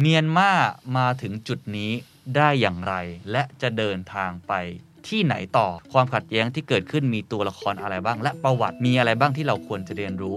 [0.00, 0.50] เมียนมา
[0.96, 1.92] มาถึงจุดนี้
[2.36, 2.94] ได้อย่างไร
[3.30, 4.52] และจะเดินทางไป
[5.08, 10.34] ที่ไหนต่อความขัดแย้งที่เกิดขึ้นมีตัวละครอะไรบ้าง และประวัติมีอะไรบ้างที่เราควรจะเรียนรู้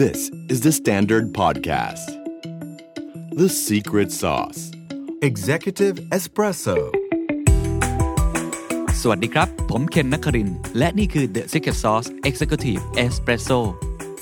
[0.00, 0.18] This
[0.52, 2.06] is the Standard Podcast.
[3.40, 4.60] The Secret Sauce.
[5.28, 6.76] Executive Espresso
[9.00, 13.60] สวัสดีครับ ผมเคนนักครินทร์และนี่คือ The Secret Sauce Executive Espresso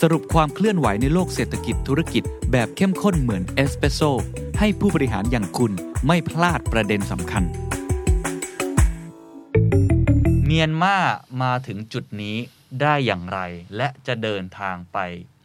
[0.03, 4.01] สรุปความเคลื่อนไหวในโลกเศรษฐกิจธุรกิจ แบบเข้มข้นเหมือนเอสเปรสโซ
[4.59, 5.73] ให้ผู้บริหารอย่างคุณ
[6.07, 7.45] ไม่พลาดประเด็นสำคัญ
[10.45, 10.97] เมียนมา
[11.43, 12.37] มาถึงจุดนี้
[12.81, 13.41] ได้อย่างไร
[13.77, 14.99] และจะเดินทางไป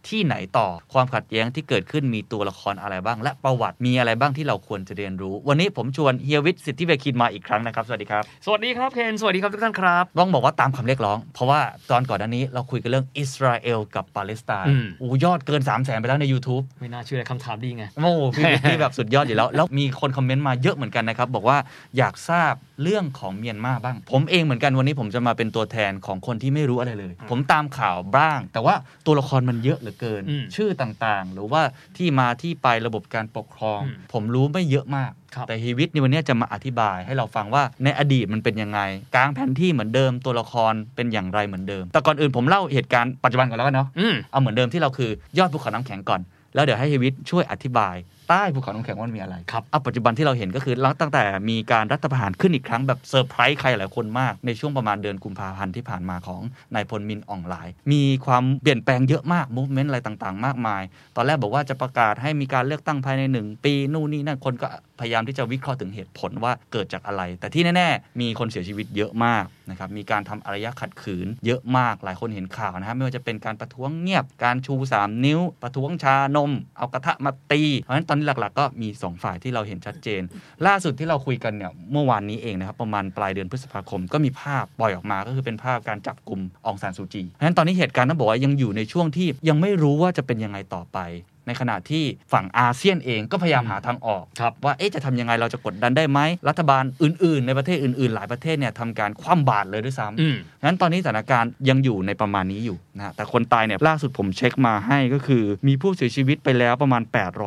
[0.10, 11.60] ที่ไหนต่อความขัดแย้งที่เกิดขึ้นมีตัวละครอะไรบ้าง และประวัติมีอะไรบ้างที่เราควรจะเรียนรู้ วันนี้ผมชวนเฮียวิทย์สิทธิเวคินมาอีกครั้งนะครับ สวัสดีครับ สวัสดีครับเคนสวัสดีครับทุกท่านครับต้องบอกว่าตามคำเรียกร้อง เพราะว่า
[11.92, 21.58] ตอนก่อนหน้านี้เราคุยกันเรื่องอิสราเอลกับปาเลสไตน์อืมโอ้ยอดเกิน3 0 0แสนไปแล้วใน YouTube ไม่น่าเชื่อเลยคำถามดีไงโอ้โหพี่วิทย์ที่แบบสุดยอดอยู่แล้วแล้วมีคนคอมเมนต์มาเยอะเหมือนกันนะครับบอกว่า
[21.98, 31.62] อยากทราบเรื่องของเมียนมาบ้าง ผมเองเหมือนกันวันนี้ผมจะมาเป็นตัวแทนของคนที่ไม่รู้อะไรเลย ผมตามข่าวบ้าง แต่ว่าตัวละครมันเยอะเหลือเกินอืมชื่อต่างๆ หรือว่า
[31.98, 38.80] ที่มาที่ไประบบการปกครองอืมผมรู้ไม่เยอะมากครับแต่ฮีวิทย์ในวันนี้จะมาอธิบายให้เราฟังว่าในอดีตมันเป็นยังไง
[39.16, 46.22] กางแผนที่เหมือนเดิมตัวละครเป็นอย่างไรเหมือนเดิม แต่ก่อนอื่นผมเล่าเหตุการณ์ปัจจุบันก่อนแล้วกันเนาะอืมเอาเหมือนเดิมที่เราคือยอดภูเขาน้ำแข็งก่อน
[46.56, 47.96] แล้วเดี๋ยวให้เฮียวิทย์ช่วยอธิบาย
[48.32, 56.42] ใต้ภูเขาน้ำแข็งว่ามันมีอะไรครับเอาปัจจุบันที่เราเห็นก็คือหลังตั้งแต่มีการรัฐประหารขึ้นอีกครั้งแบบเซอร์ไพรส์ใครหลายคนมากในช่วงประมาณเดือนกุมภาพันธ์ที่ผ่านมาของ
[56.76, 60.82] นายพลมินอ่องหล่ายมีความเปลี่ยนแปลงเยอะมาก movement อะไรต่างๆ มากมาย
[61.16, 64.68] ตอนแรกบอกว่าจะประกาศให้มีการเลือกตั้งภายในหนึ่งปีนู่นนี่นั่นคนก็
[65.00, 80.22] พยายามที่จะวิเคราะห์ถึงเหตุผลว่าเกิดจากอะไร แต่ที่แน่ ๆ มีคนเสียชีวิตเยอะมากนะครับมีการทำอารยะขัดขืนเยอะมากหลายคนเห็นข่าวนะครับไม่ว่าจะเป็นการประท้วงเงียบการชู 3 นิ้ว ประท้วงชานม เอากระทะมาตีเพราะฉะนั้นตอนนี้หลักๆ ก็มี 2 ฝ่ายที่เราเห็นชัดเจน
[80.68, 91.00] ล่าสุดที่เราคุยกันเนี่ยเมื่อวานนี้เองนะครับประมาณปลายเดือนพฤษภาคมก็มีภาพปล่อยออกมาก็คือเป็นภาพการจับกลุ่มองซานซูจีเพราะฉะนั้นตอนนี้เหตุการณ์ต้องบอกว่ายังอยู่ในช่วงที่ยังไม่รู้ว่าจะเป็นยังไงต่อไป
[91.48, 92.04] ในขณะที่
[92.34, 96.20] ฝั่งอาเซียนเองก็พยายามหาทางออกครับว่าเอ๊ะจะทำยังไงเราจะกดดันได้ไหม
[96.50, 107.02] รัฐบาลอื่น ๆ ในประเทศอื่น ๆ หลายประเทศเนี่ยทำการคว่ำบาตรเลยด้วยซ้ำอืมงั้นตอนนี้สถานการณ์ยังอยู่ในประมาณนี้อยู่นะฮะแต่คนตายเนี่ยล่าสุดผมเช็คมาให้ก็คือ มีผู้เสียชีวิตไปแล้วประมาณ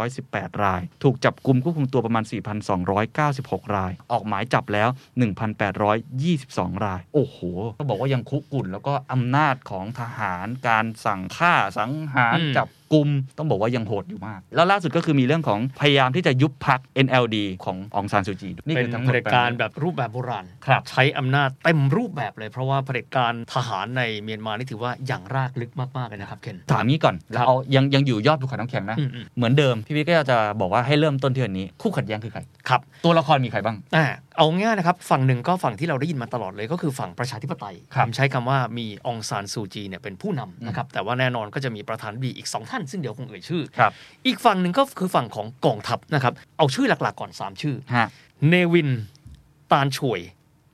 [0.09, 2.25] 818 ราย ถูกจับกลุ่มควบคุมตัวประมาณ
[2.99, 4.88] 4,296 ราย ออกหมายจับแล้ว
[5.87, 7.37] 1,822 ราย โอ้โห
[7.78, 34.06] ก็บอกว่ายังคุกุ่นแล้วก็อำนาจของทหารการสั่งฆ่าสังหารอืมจับ กลุ่มต้องบอกว่ายังโหดอยู่มาก แล้วล่าสุดก็คือมีเรื่องของพยายามที่จะยุบพัก NLD ขององซานซูจีนี่เป็คืนอทั้งหมเผดด็จการแบบรูปแบบโบราณครับใช้อำนาจเต็มรูปแบบเลย เพราะว่าเผด็จการทหารในเมียนมานี่ถือว่าอย่างรากลึกมากๆเลยนะครับเคนถามงี้ก่อนครับเราเอายังยังอยู่ยอดภูเขาน้ำแข็งนะอืมอืมเหมือนเดิมพี่วิทย์ก็จะบอกว่าให้เริ่มต้นที่วันนี้คู่ขัดแย้งคือใครครับตัวละครมีใครบ้างอ่า
[34.37, 43.92] เอาง่ายนะครับ ฝั่งหนึ่งก็ฝั่งที่เราได้ยินมาตลอดเลยก็คือฝั่งประชาธิปไตยครับผมใช้คำว่ามีองซานซูจีเนี่ยเป็นผู้นำนะครับแต่ว่าแน่นอนก็จะมีประธานดีอีก 2 ท่านซึ่งเดี๋ยวคงเอ่ยชื่อครับ
[44.26, 48.08] อีกฝั่งหนึ่งก็คือฝั่งของกองทัพนะครับ เอาชื่อหลักๆก่อน 3 ชื่อฮะ
[48.48, 48.90] เนวิน
[49.72, 50.20] ตาลช่วย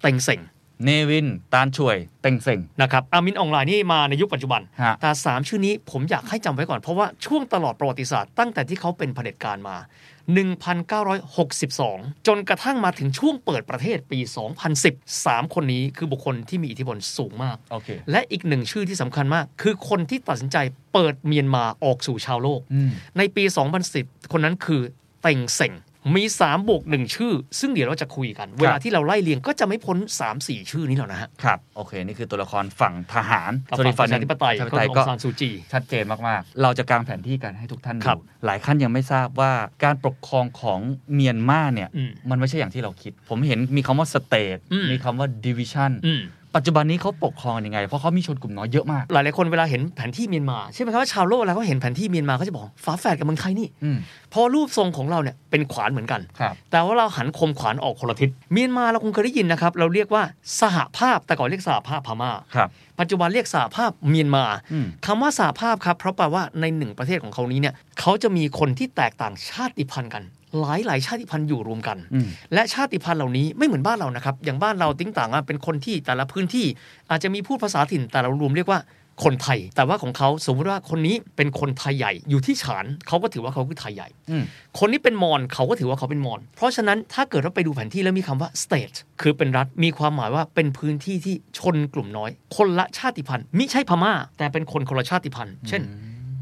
[0.02, 0.40] เต็งเซ็ง
[0.84, 9.76] เนวิน ตาลช่วย เต็งเซ็งนะครับ อามินออนไลน์นี่มาในยุคปัจจุบันฮะแต่ 3 ชื่อนี้ผมอยากให้จำไว้ก่อน เพราะว่าช่วงตลอดประวัติศาสตร์ตั้งแต่ที่เขาเป็นเผด็จการมา
[10.28, 14.18] 1962 จนกระทั่งมาถึงช่วงเปิดประเทศปี
[14.72, 20.56] 2010 3 คนนี้คือบุคคลที่มีอิทธิพลสูงมากโอเคและอีกหนึ่งชื่อที่สำคัญมาก คือคนที่ตัดสินใจ
[20.92, 23.44] เปิดเมียนมาออกสู่ชาวโลกอืมในปี
[23.88, 24.80] 2010 คนนั้นคือ
[25.22, 25.72] เต็งเซ็ง
[26.16, 29.96] มี3บวกหนึ่งชื่อ ซึ่งเดี๋ยวเราจะคุยกัน เวลาที่เราไล่เรียงก็จะไม่พ้น
[30.34, 39.52] 3-4 ชื่อนี้หรอกนะฮะ ครับ โอเค นี่คือตัวละครฝั่งทหารกับส่วนฝั่อีกฝั่งหนึ่งงประชาธิปไตยประชาธิก็ปไตยก็อองซานซูจี ชัดเจนมาก ๆ เราจะกางแผนที่กันให้ทุกท่านดูครับหลายท่านยังไม่ทราบว่า
[39.84, 40.80] การปกครองของ
[41.14, 46.22] เมียนมาเนี่ยอืมมันไม่ใช่อย่างที่เราคิด ผมเห็นมีคำว่า state อืมมีคำว่า division อืม
[46.56, 53.98] ปัจจุบันนี้เขาปกครองยังไง เพราะเขามีชนกลุ่มน้อยเยอะมาก หลายๆคนเวลาเห็นแผนที่เมียนมาใช่ไหมครับว่าชาวโลกแล้วเขาเห็นแผนที่เมียนมาเขาจะบอกฝาแฝดกับเมืองไทยนี่อืม
[54.30, 60.22] เพราะรูปทรงของเราเนี่ยเป็นขวานเหมือนกันครับแต่ว่าเราหันคมขวานออกคนละทิศเมียนมาเราคงเคยได้ยินนะครับเราเรียกว่า
[60.60, 62.68] สหภาพแต่ก่อนเรียกสหภาพพม่าครับ
[63.00, 70.24] ปัจจุบันเรียกสหภาพเมียนมาอืมคำว่าสหภาพครับเพราะแปลว่าในหนึ่งประเทศของเขานี้เนี่ยเขาจะมีคนที่แตกต่างชาติพันธุ์กัน
[70.60, 76.66] หลายหลายๆชาติพันธุ์อยู่รวมกันอืมและชาติพันธุ์เหล่านี้ไม่เหมือนบ้านเรานะครับ อย่างบ้านเราติ้งต่างอะเป็นคนที่แต่ละพื้นที่
[77.10, 78.80] อาจจะมีพูดภาษาถิ่นแต่เรารวมเรียกว่า
[79.24, 84.42] คนไทย แต่ว่าของเขาสมมติว่าคนนี้เป็นคนไทยใหญ่อยู่ที่ฉานเขาก็ถือว่าเขาคือไทยใหญ่อืม
[84.78, 95.82] คนนี้เป็นมอญเขาก็ถือว่าเขาเป็นมอญเพราะฉะนั้นถ้าเกิดเราไปดูแผนที่แล้วมีคำว่า state คือเป็นรัฐมีความหมายว่าเป็นพื้นที่ที่ชนกลุ่มน้อย คนละชาติพันธุ์มิใช่พม่า แต่เป็นคนคนละชาติพันธุ์ เช่น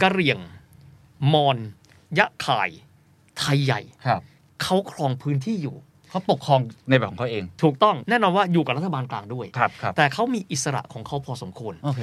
[0.03, 0.39] กะเหรี่ยง
[1.33, 1.57] มอญ
[2.19, 2.71] ยะไข่
[3.40, 4.20] ไทยใหญ่ครับ
[4.62, 5.76] เขาครองพื้นที่อยู่
[6.11, 12.00] เขาปกครองในแบบของเขาเอง ถูกต้องแน่นอนว่าอยู่กับรัฐบาลกลางด้วยครับครับแต่เขามีอิสระของเขาพอสมควรโอเค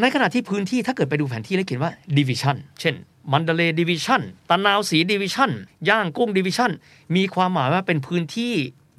[0.00, 2.94] ในขณะที่พื้นที่ถ้าเกิดไปดูแผนที่แล้วเขียนว่า division เช่น
[3.32, 5.50] มัณฑะเลย์ division ตะนาวศรี division
[5.88, 6.72] ย่างกุ้ง division
[7.16, 8.54] มีความหมายว่าเป็นพื้นที่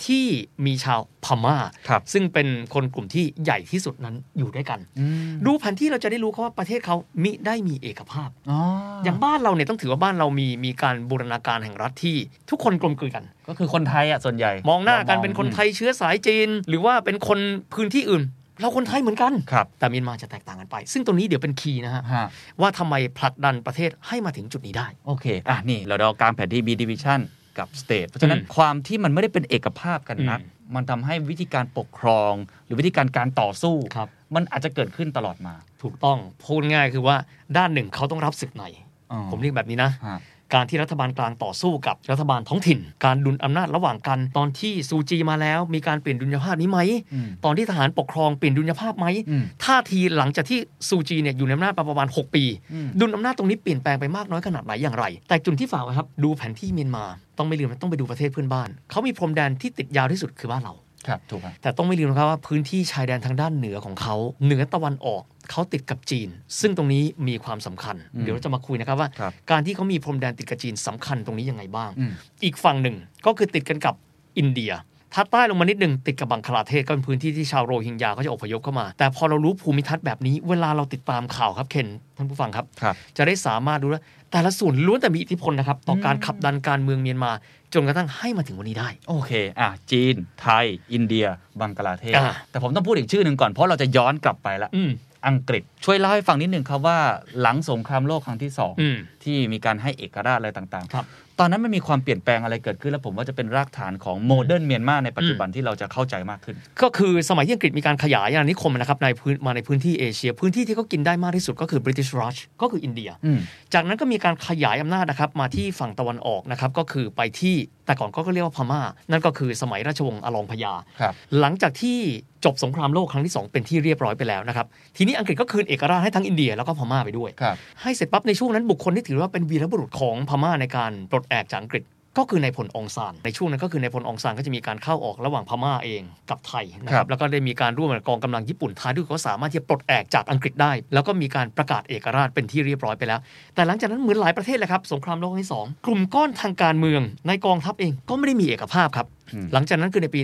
[0.05, 0.25] ที่
[0.65, 1.57] มีชาวพม่า
[1.87, 8.59] ครับซึ่งเป็นคนกลุ่มที่ใหญ่ที่สุดนั้นอยู่ด้วยกันอืมดูแผนที่เราจะได้รู้ครับว่าประเทศเขามิได้มีเอกภาพอ๋อ
[9.03, 12.15] อย่างบ้านเราเนี่ยต้องถือว่าบ้านเรามีมีการบูรณาการแห่งรัฐที่
[12.49, 17.39] ทุกคนกลมกลืนกัน ก็คือคนไทยอะส่วนใหญ่ มองหน้ากันเป็นคนไทยเชื้อสายจีน หรือว่าเป็นคน
[17.73, 18.23] พื้นที่อื่น
[18.61, 22.27] เราคนไทยเหมือนกันครับแต่เมียนมาจะแตกต่างกันไป ซึ่งตรงนี้เดี๋ยวเป็นคีย์นะฮะฮะ
[22.61, 27.19] ว่าทำไมผลักดันประเทศให้มาถึงจุดนี้ได้ โอเค อะนี่ เราเรากลางแผนที่ B division
[27.59, 32.33] กับ state เพราะฉะนั้นอืมความที่มันไม่ได้เป็นเอกภาพกันนักอืมมันทำให้วิธีการปกครอง
[32.65, 37.15] หรือวิธีการการต่อสู้ครับมันอาจจะเกิดขึ้นตลอดมา ถูกต้องพูดง่ายคือว่า
[37.57, 38.63] ด้านหนึ่งเขาต้องรับศึกใน
[39.11, 40.19] อ๋อผมเรียกแบบนี้นะฮะ
[40.53, 46.79] การที่รัฐบาลกลางต่อสู้กับรัฐบาลท้องถิ่น การดุลอำนาจระหว่างกัน ตอนที่ซูจีมาแล้ว มีการเปลี่ยนดุลยภาพนี้ไหม
[47.13, 50.59] อืมตอนที่ทหารปกครองเปลี่ยนดุลยภาพไหมอืมท่าทีหลังจากที่
[50.89, 57.03] ซูจีเนี่ยอยู่ในอำนาจมาประมาณ 6 ปีอืมดุลอำนาจตรงนี้เปลี่ยนแปลงไปมากน้อยขนาดไหนอย่างไร แต่จุดที่ฝากไว้ครับดูแผนที่เมียนมา
[57.37, 60.73] ต้องไม่ลืมต้องไปดูประเทศเพื่อนบ้านเขามีพรมแดนที่ติดยาวที่สุดคือบ้านเรา
[61.07, 64.15] ครับถูกครับแต่ต้องไม่ลืมนะครับว่าพื้นที่ชายแดนทางด้านเหนือของเขา
[64.45, 66.29] เหนือตะวันออก เขาติดกับจีน
[66.59, 72.11] ซึ่งตรงนี้มีความสำคัญอืมเดี๋ยวเราจะมาคุยนะครับว่าครับการที่เขามีพรมแดนติดกับจีนสำคัญตรงนี้ยังไงบ้างอืม
[72.43, 72.95] อีกฝั่งหนึ่ง
[73.25, 73.95] ก็คือติดกันกับ
[74.37, 74.73] อินเดีย
[75.13, 87.31] ถ้าใต้ลงมานิดหนึ่งติดกับบังคลาเทศก็เป็นพื้นที่ที่ชาวโรฮิงญาเขาจะอพยพเข้ามา แต่พอเรารู้ภูมิทัศน์แบบนี้ เวลาเราติดตามข่าวครับเคนท่านผู้ฟังครับครับจะได้สามารถดูว่าแต่ละส่วนล้วนแต่มีอิทธิพลนะครับ ต่อการขับดันการเมืองเมียนมา
[87.73, 91.25] จนกระทั่งให้มาถึงวันนี้ได้ โอเค อะ จีน ไทย อินเดีย
[91.59, 94.91] บังกลาเทศอ่าแต่ผมต้องพูดอีกชื่อหนึ่งก่อน เพราะเราจะย้อนกลับไปละอืม
[95.27, 96.99] อังกฤษ ช่วยเล่าให้ฟังนิดหนึ่งครับว่า
[97.41, 113.39] หลังสงครามโลกครั้งที่สองอืมที่มีการให้เอกราชอะไรต่างครับๆ ตอนนั้นมันมีความเปลี่ยนแปลงอะไรเกิดขึ้น แล้วผมว่าจะเป็นรากฐานของ modern เมียนมาในปัจจุบันที่เราจะเข้าใจมากขึ้น ก็คือสมัยที่อังกฤษมีการขยายอาณานิคมนะครับในพื้นมาในพื้นที่เอเชีย พื้นที่ที่เขากินได้มากที่สุดก็คือ British Raj ก็คืออินเดียอืม
[113.73, 117.55] จากนั้นก็มีการขยายอำนาจนะครับมาที่ฝั่งตะวันออกนะครับก็คือไปที่
[117.87, 118.81] แต่ก่อนก็เรียกว่าพม่า
[119.11, 121.97] นั่นก็คือสมัยราชวงศ์อลองพญาครับหลังจากที่
[122.45, 124.65] จบสงครามโลกครั้งที่ 2 เป็นที่เรียบร้อยไปแล้วนะครับ
[124.97, 131.83] ทีนี้อังกฤษก็คืนเอกราชให้ทั้งอินเดียแล้วก็พม่าไปด้วยครับให้เสร็จปั๊บในช่วงนั้นบุคคลที่ถือว่าเป็นวีรบุรุษของพม่าในการปลดแอกจากอังกฤษ
[132.17, 143.19] ก็คือนายพลองซานในช่วงนั้นก็คือนายพลองซานก็จะมีการเข้าออกระหว่างพม่าเองกับไทยนะคครัรับบแล้วก็ได้มีการร่วมกับกองกำลังญี่ปุ่นท้ายด้วยก็สามารถที่จะปลดแอกจากอังกฤษได้ แล้วก็มีการประกาศเอกราชเป็นที่เรียบร้อยไปแล้ว
[143.55, 150.21] แต่หลังจากนั้นเหมือนหลายประเทศเลยครับสงครามโลกครั้งที่สองกลุ่มก้อนทางการเมือง ในกองทัพเองก็ไม่ได้มีเอกภาพครับอืมหลังจากนั้นคือในปี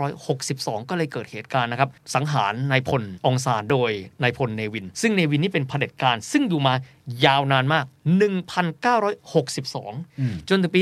[0.00, 3.90] 1962 ก็เลยเกิดเหตุการณ์นะครับ สังหารนายพลองซานโดย
[4.22, 6.74] นายพลเนวิน ซึ่งเนวินนี่เป็นเผด็จการซึ่งอยู่มา
[7.24, 7.84] ยาวนานมาก
[9.10, 10.80] 1962 จนถึงปี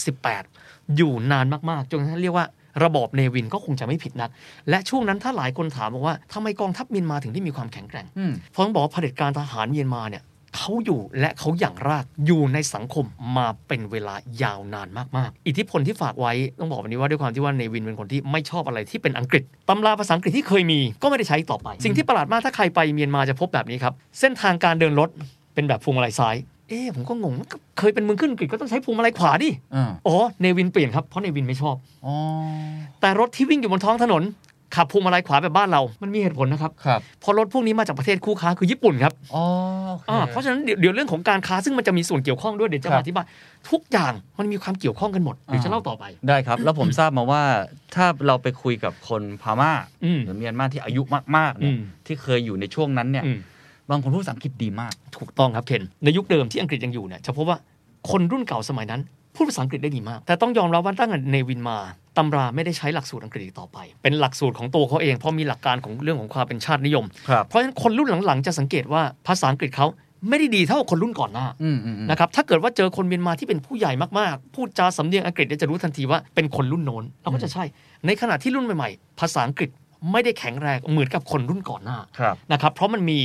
[0.00, 2.46] 1988 อยู่นานมาก ๆ จนกระทั่งเรียกว่า
[2.84, 4.30] ระบอบเนวินก็คงจะไม่ผิดนัก
[4.70, 10.22] และช่วงนั้นถ้าหลายคนถามบอกว่าทำไมกองทัพเมียนมาถึงได้มีความแข็งแกร่งอืมเพราะต้องบอกว่าเผด็จการทหารเมียนมาเนี่ย
[10.56, 13.04] เขาอยู่และเขาอย่างรากอยู่ในสังคม
[13.36, 25.08] มาเป็นเวลายาวนานมากๆ อิทธิพลที่ฝากไว้ต้องบอกวันนี้ว่าด้วยความที่ว่าเนวินเป็นคนที่ไม่ชอบอะไรที่เป็นอังกฤษตำราภาษาอังกฤษที่เคยมีก็ไม่ได้ใช้ต่อไป สิ่งที่ประหลาดมากถ้าใครไปเมียนมาจะพบแบบนี้ครับเส้นทางการเดินรถ
[25.54, 26.36] เป็นแบบพวงมาลัยซ้าย
[26.68, 31.76] เอ๊ะผมก็งงก็เคยเป็นเมืองขึ้นอังกฤษก็ต้องใช้พวงมาลัยขวาดิอ่าอ๋อเนวินเปลี่ยนครับเพราะเนวินไม่ชอบ
[32.06, 32.14] อ๋อ
[33.00, 34.22] แต่รถที่วิ่งอยู่บนท้องถนน
[34.76, 39.44] ขับพวงมาลัยขวาแบบบ้านเรา มันมีเหตุผลนะครับครับเพราะรถพวกนี้มาจากประเทศคู่ค้าคือญี่ปุ่นครับอ๋อ
[39.90, 43.24] โอเคอ่าเพราะฉะนั้นเดี๋ยวเดี๋ยวเรื่องของการค้าซึ่งมันจะมีส่วนเกี่ยวข้องด้วยเดี๋ยวจะครัมาบอธิบาย
[43.70, 47.42] ทุกอย่างมันมีความเกี่ยวข้องกันหมดเดี๋ยวจะเล่าต่อไปได้ครับ แล้วผมทราบมาว่า
[47.94, 49.72] ถ้าเราไปคุยกับคนพม่า
[50.04, 51.02] อืมหรือเมียนมาที่อายุ
[51.36, 53.38] มากๆเนี่ยอืมที่เคยอยู่ในช่วงนั้นเนี่ยอืม
[53.90, 57.58] บางคนพูดภาษาอังกฤษดีมาก ถูกต้องครับเคนในยุคเดิมที่อังกฤษยังอยู่เนี่ยจะพบว่า
[58.10, 59.00] คนรุ่นเก่าสมัยนั้น
[59.36, 61.78] พูดภาษาอังกฤษได้ดีมาก แต่ต้องยอมรับว่าตั้งแต่เนวินมา
[62.16, 69.86] ตำราไม่ได้ใช้หลักสูตรอังกฤษอีกต่อไป เป็นหลักสูตรของตัวเขาเอง เพราะมีหลักการของเรื่องของความเป็นชาตินิยมครับเพราะฉะนั้นคนรุ่นหลังๆ จะสังเกตว่าภาษาอังกฤษเขา
[70.28, 77.64] ไม่ได้ดีเท่าคนรุ่นก่อนหน้าอืมอืมอืมนะครับถ้าเกิดว่าเจอคนเมียนมาที่เป็นผู้ใหญ่มากๆ พูดจาสำเนียงอังกฤษเนี่ยจะรู้ทันทีว่าเป็นคนรุ่นโน้นเราก็จะใช่
[78.06, 79.70] ในขณะที่รุ่นใหม่ๆ ภาษาอังกฤษ
[80.12, 83.20] ไม่ได้แข็งแรงเหมือนกับคนรุ่นก่อนหน้าครับนะครับเพราะมันมี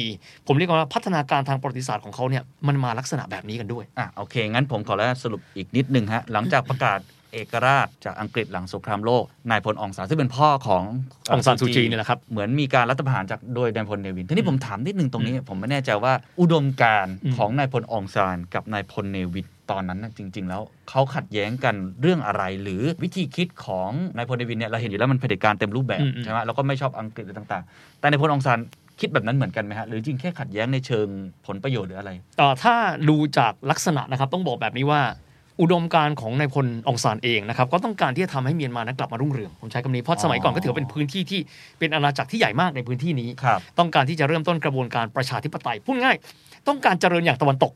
[0.47, 6.99] ผมเรียกว่าพัฒนาการทางประวัติศาสตร์ของเขาเนี่ยมันมาลักษณะแบบนี้กันด้วยอะโอเค งั้นผมขอแล้วสรุปอีกนิดนึงฮะหลังจากประกาศ
[7.33, 10.83] เอกราชจากอังกฤษหลังสงครามโลกนายพลองซานซึ่งเป็นพ่อของ
[11.31, 28.59] องซานซูจีเนี่ยแหละครับเหมือนมีการรัฐประหารจากโดยนายพลเนวินทีนี้ผมถามนิดนึงตรงนี้ ผมไม่แน่ใจว่าอุดมการณ์อืมของนายพลองซานกับนายพลเนวินตอนนั้นน่ะจริง ๆ แล้วเขาขัดแย้งกันเรื่องอะไร หรือวิธีคิดของนายพลเนวินเนี่ยเราเห็นอยู่แล้วมันเผด็จการเต็มรูปแบบใช่ไหมแล้วก็ไม่ชอบอังกฤษอะไรต่างๆ แต่นายพลองซาน
[28.99, 31.07] คิดแบบนั้นเหมือนกันไหมฮะ หรือจริงแค่ขัดแย้งในเชิง
[31.47, 32.75] ผลประโยชน์หรืออะไรเอ่อถ้า
[33.09, 35.01] ดูจากลักษณะนะครับ ต้องบอกแบบนี้ว่า
[35.61, 41.39] อุดมการณ์ของนายพลองซานเองนะครับก็ต้องการที่จะทำให้เมียนมานั้นกลับมารุ่งเรืองผมใช้คำนี้เพราะสมัยก่อนก็ถือว่าเป็นพื้นที่ที่
[41.79, 46.17] เป็นอาณาจักรที่ใหญ่มากในพื้นที่นี้ครับต้องการที่จะเริ่มต้นกระบวนการประชาธิปไตยพูดง่าย
[46.67, 47.73] ต้องการเจริญอย่างตะวันตก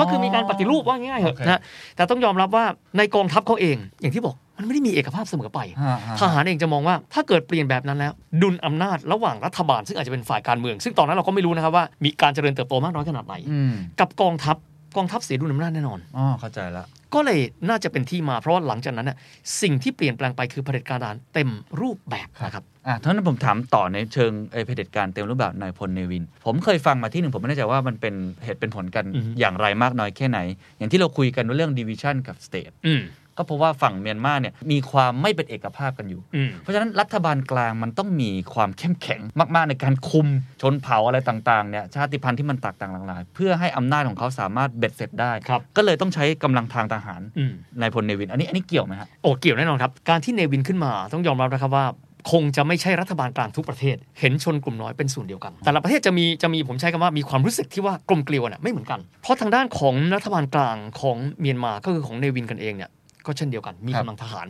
[0.00, 1.60] ก็คือมีการปฏิรูปว่าง่ายๆเหอะโอเคนะ
[1.96, 2.64] แต่ต้องยอมรับว่า
[2.98, 14.56] ในกองทัพเขาเอง อย่างที่บอกมันไม่ได้มีเอกภาพเสมอไปฮะฮะทหารเองจะมองว่าถ้าเกิดเปลี่ยนแบบนั้นแล้ว ดุลอำนาจระหว่างรัฐบาล ซึ่งอาจจะเป็นฝ่ายการเมือง ซึ่งตอนนั้นเราก็ไม่รู้นะครับว่ามีการเจริญเติบโตมากน้อยขนาดไหนอืมกับกองทัพ
[14.96, 16.84] กองทัพเสียดุลอำนาจแน่นอนอ๋อเข้าใจละ
[17.14, 19.16] ก็เลยน่าจะเป็นที่มาเพราะว่าหลังจากนั้นน่ะ
[19.62, 21.50] สิ่งที่เปลี่ยนแปลงไปคือเผด็จการทหารเต็ม
[21.80, 30.38] รูปแบบนะครับอะถ้างั้นผมถามต่อในเชิงเอ่อเผด็จการเต็มรูปแบบนายพลเนวิน ผมเคยฟังมาที่หนึ่งผมไม่แน่ใจว่ามันเป็นเหตุเป็นผลกันอือฮึอย่างไรมากน้อยแค่ไหน
[30.78, 33.02] อย่างที่เราคุยกันเรื่อง division กับ state อืม
[33.36, 39.20] ก็เพราะว่าฝั่งเมียนมาเนี่ยมีความไม่เป็นเอกภาพกันอยู่อืมเพราะฉะนั้นรัฐบาลกลางมันต้องมีความเข้มแข็ง
[39.54, 40.26] มาก ๆ ในการคุม
[40.62, 51.86] ชนเผ่าอะไรต่างๆเนี่ยชาติพันธุ์ที่มันแตกต่างหลากหลาย เพื่อให้อำนาจของเขาสามารถเบ็ดเสร็จได้ครับก็เลยต้องใช้กำลังทางทหารอืมนายพลเนวิน อันนี้อันนี้เกี่ยวไหมฮะโอ้เกี่ยวแน่นอนครับ การที่เนวินขึ้นมาต้องยอมรับนะครับว่า
[52.32, 62.90] คงจะไม่ใช่รัฐบาลกลางทุกประเทศ เห็นชนกลุ่มน้อยเป็นส่วนเดียวกัน แต่ละประเทศจะมีจะมีผมใช้คำว่ามีความรู้สึกที่ว่ากลมเกลียวน่ะไม่เหมือนกัน เพราะทางด้านของรัฐบาลกลางของเมียนมาก็คือของเนวินกันเองเนี่ย
[63.26, 64.46] ก็เช่นเดียวกัน มีครับกำลังทหาร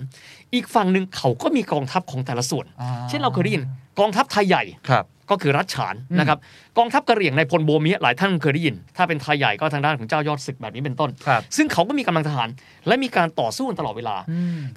[0.54, 2.66] อีกฝั่งหนึ่งเขาก็มีกองทัพของแต่ละส่วน
[3.08, 3.62] เช่นเราเคยได้ยิน
[4.00, 6.38] กองทัพไทยใหญ่ครับก็คือรัฐฉานอืมนะครับ
[6.78, 12.48] กองทัพกะเหรี่ยงในพลโบเมียหลายท่านเคยได้ยิน ถ้าเป็นไทยใหญ่ก็ทางด้านของเจ้ายอดศึกแบบนี้เป็นต้นครับซึ่งเขาก็มีกำลังทหาร
[12.86, 14.16] และมีการต่อสู้กันตลอดเวลา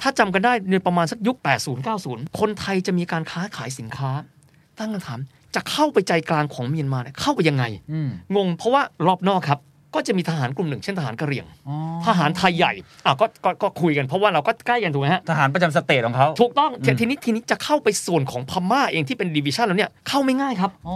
[0.02, 1.38] ถ้าจำกันได้ในประมาณสักยุค
[1.68, 4.10] 80 90 คนไทยจะมีการค้าขายสินค้า
[4.80, 5.20] ตั้งคำถาม
[5.56, 9.60] จะเข้าไปใจกลางของเมียนมาเนี่ยเข้าไปยังไงอืมงงเพราะว่ารอบนอกครับ
[9.96, 11.76] ก็จะมีทหารกลุ่มหนึ่งเช่นทหารกะเหรี่ยงอ๋อ
[12.08, 12.74] ทหารไทยใหญ่
[13.06, 20.96] อะก็ก็ก็คุยกันเพราะว่าเราก็ใกล้กันถูกไหมฮะทหารประจำสเตทของเขาถูกต้องทีอืมทีนี้ทีนี้จะเข้าไปส่วนของพม่าเองที่เป็นดิวิชันแล้วเนี่ยเข้าไม่ง่ายครับอ๋อ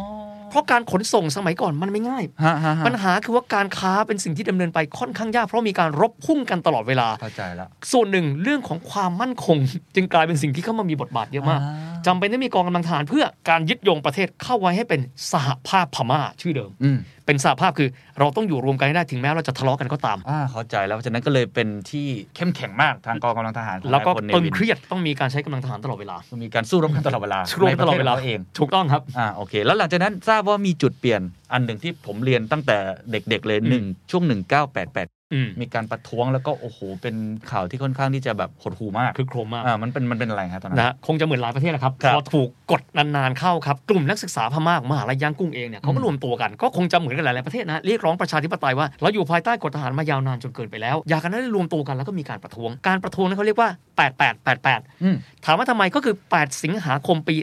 [0.53, 9.57] เพราะการขนส่งสมัยก่อนมันไม่ง่ายฮะฮะฮะปัญหาคือว่าการค้าเป็นสิ่งที่ดำเนินไปค่อนข้างยาก เพราะมีการรบพุ่งกันตลอดเวลาเข้าใจแล้วส่วนหนึ่งเรื่องของความมั่นคง
[9.95, 31.21] จึงกลายเป็นสิ่งที่เข้ามามีบทบาทเยอะมากอ่าจำเป็นต้องมีกองกำลังทหารเพื่อการยึดโยงประเทศเข้าไว้ให้เป็นสหภาพพม่าชื่อเดิมอืมเป็นสหภาพคือเราต้องอยู่รวมกันให้ได้ถึงแม้เราจะทะเลาะกันก็ตามอ่าเข้าใจแล้วเพราะฉะนั้นก็เลยเป็นที่เข้มแข็งมากทางกองกำลังทหารของแล้วก็นายพลเนตึงวินเครียดต้องมีการใช้กำลังทหารตลอดเวลามีการสู้รบกันตลอดเวลารวมตลอดเวลาในประทศขเองถูกต้องครับอ่าโอเค แล้วหลังจากนั้นทราบว่ามีจุดเปลี่ยน
[31.53, 32.77] อันหนึ่งที่ผมเรียนตั้งแต่
[33.12, 35.23] เด็กๆเลยอืมหนึ่งช่วง1988อืม
[35.61, 37.15] มีการประท้วงแล้วก็โอ้โหเป็น
[37.51, 53.69] ข่าวที่ค่อนข้างที่จะแบบหดหูมากคือโครมมากอ่ามันเป็นมันเป็นอะไรครับตอนนั้นนะฮะคงจะเหมือนหลายประเทศนะครับครับพอถูกกดนานๆเข้าครับกลุ่มนักศึกษาพม่ามหาลัยย่างกุ้งเองเนี่ยเขาก็รวมตัวกันก็คงจะเหมือนกันหลายๆประเทศนะเรียกร้องประชาธิปไตยว่าเราอยู่ภายใต้กฎทหารมายาวนานจนเกินไปแล้ว อยากกันนั้นได้รวมตัวกันแล้วก็มีการประท้วง การประท้วงนั้นเขาเรียกว่า
[54.37, 57.35] 8888อืมถามว่าทำไมก็คือ 8 สิงหาคมปี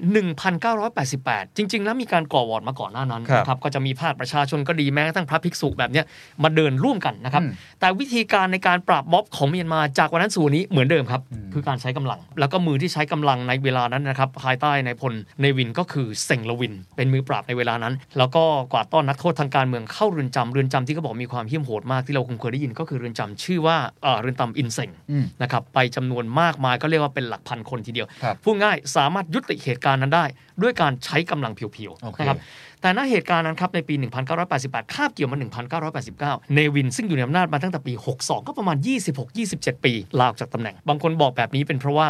[0.75, 6.05] 1988 จริง ๆ แล้วมีการก่อวอร์ดมาก่อนหน้านั้นครับนะครับก็จะมีภาคประชาชนก็ดีแม้กระทั่งพระภิกษุแบบเนี้ย
[6.43, 7.51] มาเดินร่วมกันนะครับอืม
[7.81, 30.25] แต่วิธีการในการปราบม็อบของเมียนมาจากวันนั้นสู่วันนี้เหมือนเดิมครับอืมคือการใช้กำลัง แล้วก็มือที่ใช้กำลังในเวลานั้นนะครับภายใต้ในายพลเนวินก็คือเซงละวิน เป็นมือปราบในเวลานั้น แล้วก็กวาดต้อนนักโทษทางการเมืองเข้าเรือนจำเรือนจำที่เขาบอกมีความเหี้ยมโหดมากที่เราคงเคยได้ยินก็คือเรือนจำชื่อว่าเอ่อเรือนจำอินเซงอืมนะครับไปจำนวนมากมายก็เรียกว่าเป็นหลักพันคนทีเดียวครับพูดง่ายสามารถยุติเหตุการณ์นั้นได้
[30.63, 32.39] ด้วยการใช้กำลังเพียวโอเคๆนะครับ
[32.81, 33.95] แต่ณเหตุการณ์นั้นครับในปี
[34.45, 35.39] 1988 คาบเกี่ยวมา
[35.81, 38.77] 1989 เนวินซึ่งอยู่ในอำนาจมาตั้งแต่ปี 62 ก็ประมาณ
[39.31, 42.09] 26-27 ปี ลาออกจากตำแหน่ง บางคนบอกแบบนี้เป็นเพราะว่า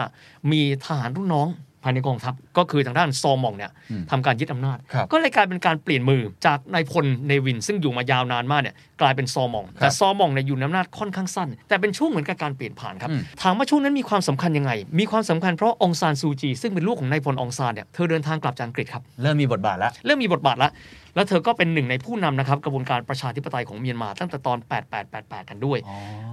[0.53, 1.49] มีทหารรุ่นน้อง
[1.82, 20.70] ภายในกองทัพก็คือทางด้านซอมองเนี่ยอืมทำการยึดอำนาจครับก็เลยกลายเป็นการเปลี่ยนมือจากนายพลเนวินซึ่งอยู่มายาวนานมากเนี่ยกลายเป็นซอมอง แต่ซอมองเนี่ยอยู่ในอำนาจค่อนข้างสั้น แต่เป็นช่วงเหมือนกับการเปลี่ยนผ่านครับอืมถามว่าช่วงนั้นมีความสำคัญยังไง มีความสำคัญเพราะองซานซูจีซึ่งเป็นลูกของนายพลองซานเนี่ยเธอเดินทางกลับจากอังกฤษครับเริ่มมีบทบาทแล้วเริ่มมีบทบาทแล้ว
[21.14, 24.58] แล้วเธอก็เป็นหนึ่งในผู้นำนะครับกระบวนการประชาธิปไตยของเมียนมาตั้งแต่ตอน
[25.04, 25.78] 8888 กันด้วย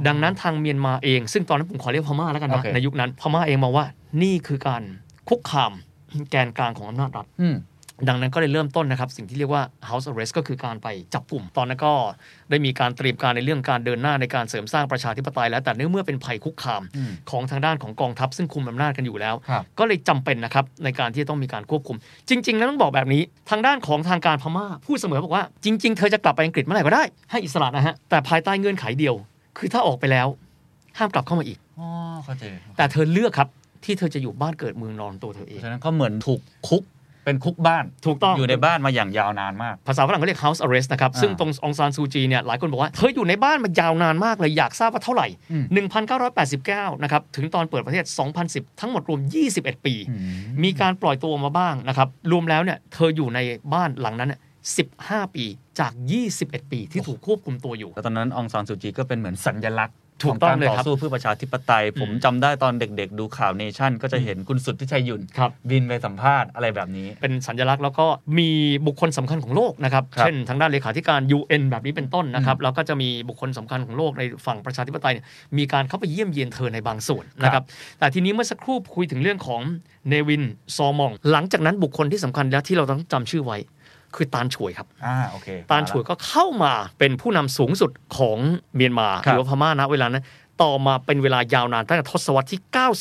[0.07, 3.85] ดังนั้นทางเมียนมาเอง ซึ่งตอนนั้นผมขอเรียกพม่าแล้วกันโอนะเคในยุคนั้นพม่าเองมองว่า
[4.23, 4.81] นี่คือการ
[5.29, 5.72] คุกคาม
[6.29, 7.57] แกนกลางของอำนาจรัฐอืม
[8.07, 11.93] ดังนั้นก็เลยเริ่มต้นนะครับ สิ่งที่เรียกว่า house arrest ก็คือการไปจับกลุ่ม ตอนนั้นก็
[12.50, 21.98] ได้มีการเตรียมการในเรื่องการเดินหน้าในการเสริมสร้างประชาธิปไตยแล้ว แต่เนื่องเมื่อเป็นภัยคุกคามอืมของทางด้านของกองทัพซึ่งคุมอำนาจกันอยู่แล้วครับก็เลยจำเป็นนะครับในการที่จะต้องมีการควบคุม
[22.29, 29.15] จริง ๆ แล้วต้องบอกแบบนี้ ทางด้านของทางการพม่าพูดเสมอบอกว่าจริง ๆ เธอจะกลับไปอังกฤษเมื่อไหร่ก็ได้ให้อิสระนะฮะแต่ภายใต้เงื่อนไขเดียว
[29.57, 30.27] คือถ้าออกไปแล้ว
[30.98, 31.88] ห้ามกลับเข้ามาอีกอ๋อ
[32.24, 32.43] เข้าใจ
[32.77, 33.50] แต่เธอเลือกครับ
[33.88, 36.39] ที่เธอจะอยู่บ้านเกิดเมืองนอนตัวเธอเอเพงราะฉะนั้นก็เหมือนถูก
[36.70, 36.84] คุก
[37.25, 45.88] เป็นคุกบ้านถูกต้องอยู่ในบ้านมาอย่างยาวนานมาก ภาษาฝรั่งเขาเรียก house arrest นะครับอ่าซึ่งตรงองซานซูจีเนี่ยหลายคนบอกว่า เธออยู่ในบ้านมายาวนานมากเลย อยากทราบว่าเท่าไหร่อืม
[46.36, 48.06] 1989 นะครับ ถึงตอนเปิดประเทศ
[48.44, 49.20] 2010 ทั้งหมดรวม
[49.53, 50.22] 21 ปีอืม
[50.63, 53.39] มีการปล่อยตัวมาบ้างนะครับ รวมแล้วเนี่ยเธออยู่ใน
[53.74, 54.39] บ้านหลังนั้นเนี่ย
[54.88, 55.46] 15 ปี
[55.79, 55.91] จาก
[56.32, 68.07] 21 ปีที่ถูกควบคุมตัวอยู่ แล้วตอนนั้นองซานซูจีก็เป็นเหมือนสัญลักษณ์ ถูกต้องเลยขครับต่อสู้เพื่อประชาธิปไตย ผมอืมจำได้ตอนเด็กๆ ดูข่าวเนชั่น ก็จะเห็นคุณสุดที่ชัยหยุ่นครับบินไปสัมภาษณ์อะไรแบบนี้ เป็นสัญลักษณ์แล้วก็
[68.39, 68.50] มี
[68.88, 75.25] บุคคลสำคัญของโลกนะครับครับ เช่นทางด้านเลขาธิการ UN แบบนี้เป็นต้นนะครับอืมแล้วก็จะมีบุคคลสำคัญของโลกในฝั่งประชาธิปไตยเนี่ย
[75.57, 77.63] มีการเข้าไปเยี่ยมเยียนเธอในบางส่วนนะครับ
[78.00, 79.62] แต่ทีนี้เมื่อสักครู่คุยถึงเรื่องของ
[80.09, 80.43] เนวิน
[80.75, 83.57] ซอมอง หลังจากนั้นบุคคลที่สำคัญแล้วที่เราต้องจำชื่อไว้
[84.17, 88.38] คือตานฉวยครับอ่าโอเคตานฉวยก็เข้ามาเป็นผู้นำสูงสุดของ
[88.75, 90.24] เมียนมาครัหบรือว่าพม่าณเวลานั้น
[90.62, 92.59] ต่อมาเป็นเวลายาวนานตั้งแต่ทศวรรษที่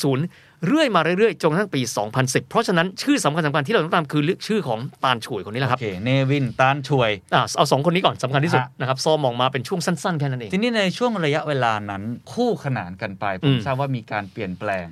[0.09, 1.81] 90 เรื่อยมาเรื่อยๆ จนกระทั่งปี
[2.15, 14.87] 2010 เพราะฉะนั้นชื่อสำคัญสำคัญที่เราต้องตามคือชื่อของตานฉวยคนนี้แหละคโอรับเค เนวิน ตานช่วยอะเอาสองคนนี้ก่อนสำคัญที่สุดฮะนะครับซอมองมาเป็นช่วงสั้นๆ แค่นั้นเอง ทีนี้ในช่วงระยะเวลานั้นคู่ขนานกันไปผอืมมทราบว่ามีการเปลี่ยนแปลง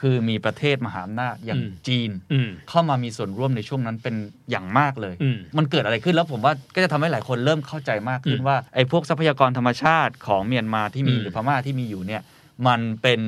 [0.00, 4.14] คือมีประเทศมหาอำนาจอย่างอืมจีนอืมเข้ามามีส่วนร่วมในช่วงนั้นเป็น
[4.50, 12.22] อย่างมากเลยอืมมันเกิดอะไรขึ้นแล้วผมว่าก็จะทำให้หลายคนเริ่มเข้าใจมากขึ้นอืมว่าไอ้พวกทรัพยากรธรรมชาติของเมียนมาที่มีอืมหรือพม่าที่มีอยู่เนี่ย
[12.68, 13.20] มันเป็น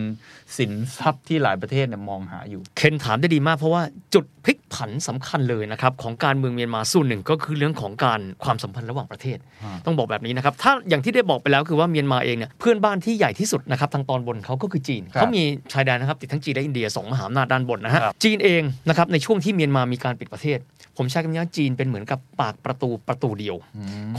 [0.58, 3.82] สินทรัพย์ที่หลายประเทศเนี่ยมองหาอยู่ เคนถามได้ดีมากเพราะว่า
[4.14, 15.42] จุดพลิกผันสำคัญเลยนะครับของการเมืองเมียนมาส่วนหนึ่งก็คือเรื่องของการความสัมพันธ์ระหว่างประเทศอ่าต้องบอกแบบนี้นะครับ ถ้าอย่างที่ได้บอกไปแล้วคือว่าเมียนมาเองเนี่ยเพื่อนบ้านที่ใหญ่ที่สุดนะครับทางตอนบนเขาก็คือจีนครับเขามี
[15.72, 20.58] ชายแดนนะครับติดทั้งจีนและอินเดียสองมหาอำนาจด้านบนนะฮะครับจีนเองนะครับในช่วงที่เมียนมามีการปิดประเทศ
[20.96, 23.56] ผมใช้คำนี้ว่าจีนเป็นเหมือนกับปากประตูประตูเดียว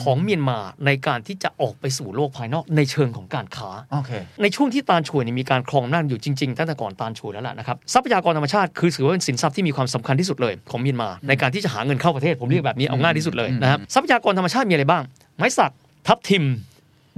[0.02, 4.12] ของเมียนมาในการที่จะออกไปสู่โลกภายนอกในเชิงของการค้าโอเค
[4.42, 15.04] ในช่วงที่ตาลช่วยเนี่ยมีการครองอำนาจอยู่จริงๆตั้งแต่ก่อนตาลช่วยแล้วล่ะนะครับทรัพยากรธรรมชาติคือถือว่าเป็นสินทรัพย์ที่มีความสำคัญที่สุดเลยของเมียนมา ในการที่จะหาเงินเข้าประเทศผมเรียกแบบนี้เอาง่ายที่สุดเลยนะครับทรัพยากรธรรมชาติมีอะไรบ้าง
[15.38, 15.74] ไม้สัก
[16.08, 16.44] ทับทิม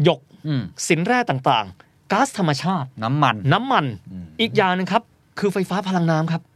[0.03, 5.03] หยกอืมสินแร่ต่างๆก๊าซธรรมชาติ น้ำมัน น้ำมันอืมอีกอย่างหนึงครับ
[5.39, 6.54] คือไฟฟ้าพลังน้ำครับอืมอะ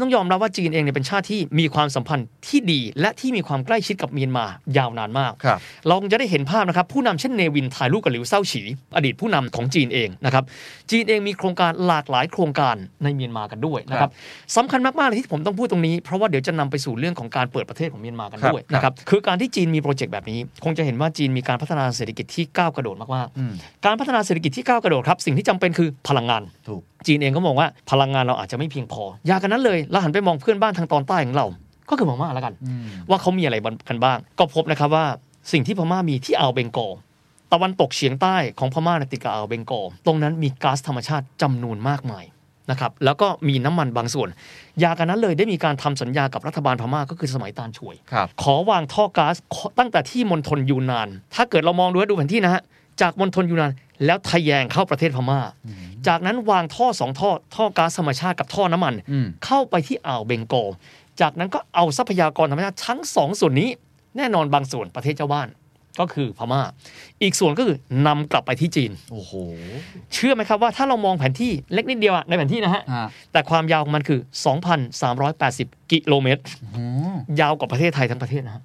[0.00, 4.44] ต้องยอมรับว่าจีนเองเนี่ยเป็นชาติที่มีความสัมพันธ์ที่ดี และที่มีความใกล้ชิดกับเมียนมา
[4.76, 8.62] ยาวนานมากครับเราคงจะได้เห็นภาพนะครับผู้นำเช่นเนวินถ่ายรูปกับหลิวเซาฉี
[8.96, 10.44] อดีตผู้นำของจีนเองนะครับ
[10.90, 14.10] จีนเองมีโครงการหลากหลายโครงการในเมียนมากันด้วยนะครับ
[14.56, 31.46] สำคัญมากๆเลยที่ผมต้องพูดตรงนี้ เพราะว่าเดี๋ยวจะนำไปสู่เรื่องของการเปิดประเทศของเมียนมากันด้วยครับนะครับคือการที่จีนมีโปรเจกต์แบบนี้ คงจะเห็นว่าจีนมีการพัฒนาเศรษฐกิจที่ก้าวกระโดดมากอืมๆการพัฒนาเศรษฐกิจที่ก้าวกระโดดครับสิ่งที่จำเป็นคือพลังงานถูกจีนเองก็มองว่าพลังงานเราอาจจะไม่เพียงพออยากกันนั้นเลยแล้วหันไปมองเพื่อนบ้านทางตอนใต้ของเรา
[31.90, 33.56] ก็คือพม่าแล้วกันอืมว่าเขามีอะไร
[33.88, 35.06] กันบ้าง ก็พบนะครับว่า
[35.52, 36.92] สิ่งที่พม่ามีที่อ่าวเบงกอล
[37.52, 42.24] ตะวันตกเฉียงใต้ของพม่าเนยติดกับอ่าวเบงกอลตรงนั้นมีก๊าซธรรมชาติจำนวนมากมาย
[42.70, 44.28] นะครับแล้วก็มีน้ำมันบางส่วน
[44.80, 49.36] อยากันนั้นเลยได้มีการทำสัญญากับรัฐบาลพม่าก็คือสมัยตานช่วยครับขอวางท่อก๊าซ
[49.78, 52.62] ตั้งแต่ที่มณฑลยูนาน ถ้าเกิดเรามองดูดูแผนที่นะฮะ
[53.00, 53.72] จากมณฑลยูนาน
[54.04, 55.40] แล้วทะแยงเข้าประเทศพม่า
[56.06, 60.68] จากนั้นวางท่อสองท่อท่อก๊าซธรรมชาติกับท่อน้ำมันอืมเข้าไปที่อ่าวเบงกอล
[61.20, 63.68] จากนั้นก็เอาทรัพยากรธรรมชาติทั้งสองส่วนนี้
[64.16, 65.48] แน่นอนบางส่วนประเทศเจ้าบ้าน
[66.00, 66.62] ก็คือพม่า
[67.22, 69.32] อีกส่วนก็คือนำกลับไปที่จีน โอ้โห
[70.14, 74.20] เชื่อไหมครับว่าถ้าเรามองแผนที่เล็กนิดเดียวอะในแผนที่นะฮะฮะ แต่ความยาวของมันคือ
[75.04, 76.84] 2,380 กิโลเมตรโอ้
[77.40, 78.62] ยาวกว่าประเทศไทยทั้งประเทศนะฮะ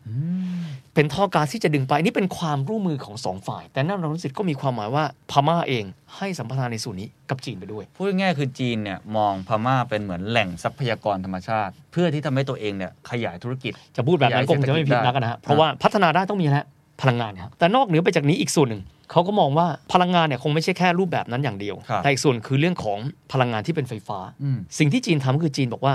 [0.96, 5.84] เป็นท่อก๊าซที่จะดึงไปนี่เป็นความร่วมมือของสองฝ่าย แต่นั่นเรารู้สึกก็มีความหมายว่าพม่าเอง
[6.18, 16.68] ให้สัมปทานในส่วนนี้กับจีนไปด้วยพูดง่ายๆคือจีนเนี่ยมองพม่าเป็นเหมือนแหล่งทรัพยากรธรรมชาติ เพื่อที่ทำให้ตัวเองเนี่ยขยายธุรกิจ จะพูดแบบนั้นคงจะไม่ผิดนักนะฮะเพราะว่าพัฒนาได้ต้องมีนะฮะ
[17.02, 22.98] พลังงานครับแต่นอกเหนือไปจากนี้อีกส่วนหนึ่งเขาก็มองว่าพลังงานเนี่ยคงไม่ใช่แค่รูปแบบนั้นอย่างเดียวครับแต่อีกส่วนคือเรื่องของ
[23.32, 25.94] พลังงานที่เป็นไฟฟ้าอืมสิ่งที่จีนทำคือจีนบอกว่า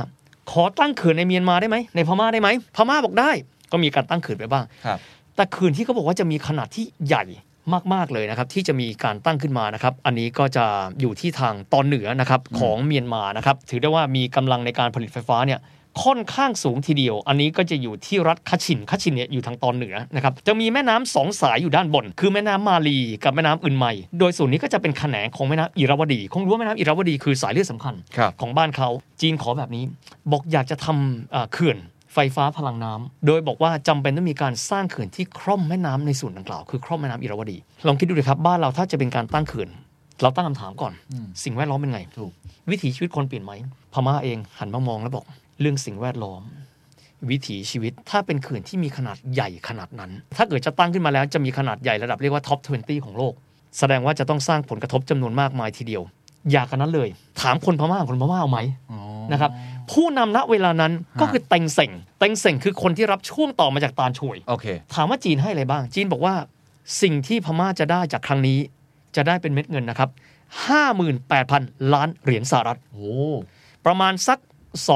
[0.51, 3.31] ขอตั้งเขื่อนในเมียนมาได้ไหมในพม่าได้ไหมพม่าบอกได้
[3.73, 4.99] ก็มีการตั้งเขื่อนไปบ้างครับ
[5.37, 7.25] แต่เขื่อนที่เขาบอกว่าจะมีขนาดที่ใหญ่
[7.95, 10.65] มาก ๆ เลยนะครับ ที่จะมีการตั้งขึ้นมานะครับ อันนี้ก็จะ
[11.01, 15.61] อยู่ที่ทางตอนเหนือนะครับของเมียนมานะครับ ถือได้ว่ามีกำลังในการผลิตไฟฟ้าเนี่ย
[16.03, 23.87] ค่อนข้างสูงทีเดียว อันนี้ก็จะอยู่ที่รัฐคัชชินคัชชินเนี่ยอยู่ทางตอนเหนือนะครับ จะมีแม่น้ำสองสายอยู่ด้านบน คือแม่น้ำมาลีกับแม่น้ำอื่นไม
[24.19, 28.89] โดยส่วนนี้ก็จะเป็นแขนงของแม่น้ำอิระวดี คงรู้ว่าแม่น้ำอิระวดีคือสายเลือดสำคัญครับของบ้านเขา
[29.21, 29.85] จีนขอแบบนี้
[30.31, 31.79] บอกอยากจะทำเอ่อเขื่อน
[32.21, 39.69] ไฟฟ้าพลังน้ำโดยบอกว่าจำเป็นต้องมีการสร้างเขื่อนที่คร่อมแม่น้ำในส่วนดังกล่าวคือคร่อมแม่น้ำอิระวดี ลองคิดดูเลยครับบ้านเราถ้าจะเป็นการตั้งเขื่อน
[40.23, 40.93] เราตั้งคำถามก่อน
[41.45, 42.33] สิ่งแวดล้อมเป็นไงถูก
[42.71, 43.53] วิถีชีวิตคนเปลี่ยนไหม
[43.93, 45.25] พม่าเองหันมามองแล้วบอก
[45.61, 46.43] เรื่องสิ่งแวดล้อม
[47.31, 53.35] วิถีชีวิตถ้าเป็นเขื่อนที่มีขนาดใหญ่ขนาดนั้น ถ้าเกิดจะตั้งขึ้นมาแล้วจะมีขนาดใหญ่ระดับเรียกว่าท็อป 20 ของโลก
[53.79, 56.03] แสดงว่าจะต้องสร้างผลกระทบจำนวนมากมายทีเดียว
[56.53, 57.09] อยากกันนั้นเลย
[57.43, 58.59] ถามคนพม่าคนพม่าเอาไหม
[59.33, 59.51] นะครับ
[59.93, 66.35] ผู้นำณเวลานั้นก็คือเต็งเส่งเต็งเส่งคือคนที่รับช่วงต่อมาจากตาลช่วยโอเคถามว่าจีนให้อะไรบ้าง จีนบอกว่า
[67.03, 68.59] สิ่งที่พม่าจะได้จากครั้งนี้
[69.17, 70.11] จะได้เป็นเม็ดเงินนะครับ
[70.81, 73.13] 58,000 ล้านเหรียญสหรัฐโอ้
[73.87, 74.39] ประมาณสัก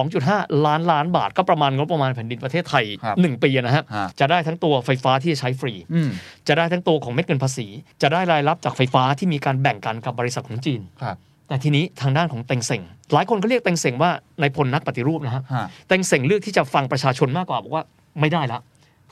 [0.02, 6.10] 2.5 ล้านล้านบาท ก็ประมาณงบประมาณแผ่นดินประเทศไทยครับ1ปีนะฮะฮะจะได้ทั้งตัวไฟฟ้าที่จะใช้ฟรีอืม
[6.48, 7.66] จะได้ทั้งตัวของเม็ดเงินภาษี
[8.02, 11.16] จะได้รายรับจากไฟฟ้าที่มีการแบ่งกันกับบริษัทของจีนครับ
[11.52, 14.10] แต่ทีนี้ทางด้านของเต็งเซ็งหลายคนก็เรียกเต็งเซ็งว่า
[14.40, 17.84] นายพลนักปฏิรูปนะฮะฮะ เต็งเซ็งเลือกที่จะฟังประชาชนมากกว่าบอกว่า
[18.20, 18.60] ไม่ได้ละ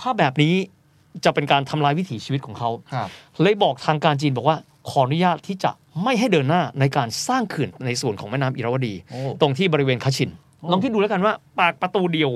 [0.01, 0.55] ถ้าแบบนี้
[1.25, 3.09] จะเป็นการทำลายวิถีชีวิตของเขา ครับ
[3.43, 4.57] เลยบอกทางการจีนบอกว่า
[4.91, 5.71] ขออนุญาตที่จะ
[6.03, 12.31] ไม่ให้เดินหน้าในการสร้างเขื่อนในส่วนของแม่น้ำอิราวดี โอ้ ตรงที่บริเวณคาชินโอ้ลองคิดดูแล้วกันว่า ปากประตูเดียว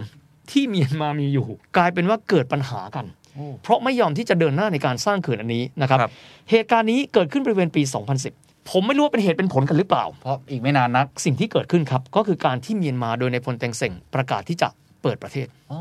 [0.51, 6.13] ที่เมียนมามีอยู่ กลายเป็นว่าเกิดปัญหากัน โอ้ เพราะไม่ยอมที่จะเดินหน้าในการสร้างเขื่อนอันนี้นะครับ ครับ
[6.51, 14.69] เหตุการณ์นี้เกิดขึ้นบริเวณปี 2010 ผมไม่รู้ว่าเป็นเหตุเป็นผลกันหรือเปล่า เพราะอีกไม่นานนัก สิ่งที่เกิดขึ้นครับ ก็คือการที่เมียนมาโดยในายพลเต็งเซ็งประกาศที่จะ
[15.03, 15.81] เปิดประเทศอ๋อ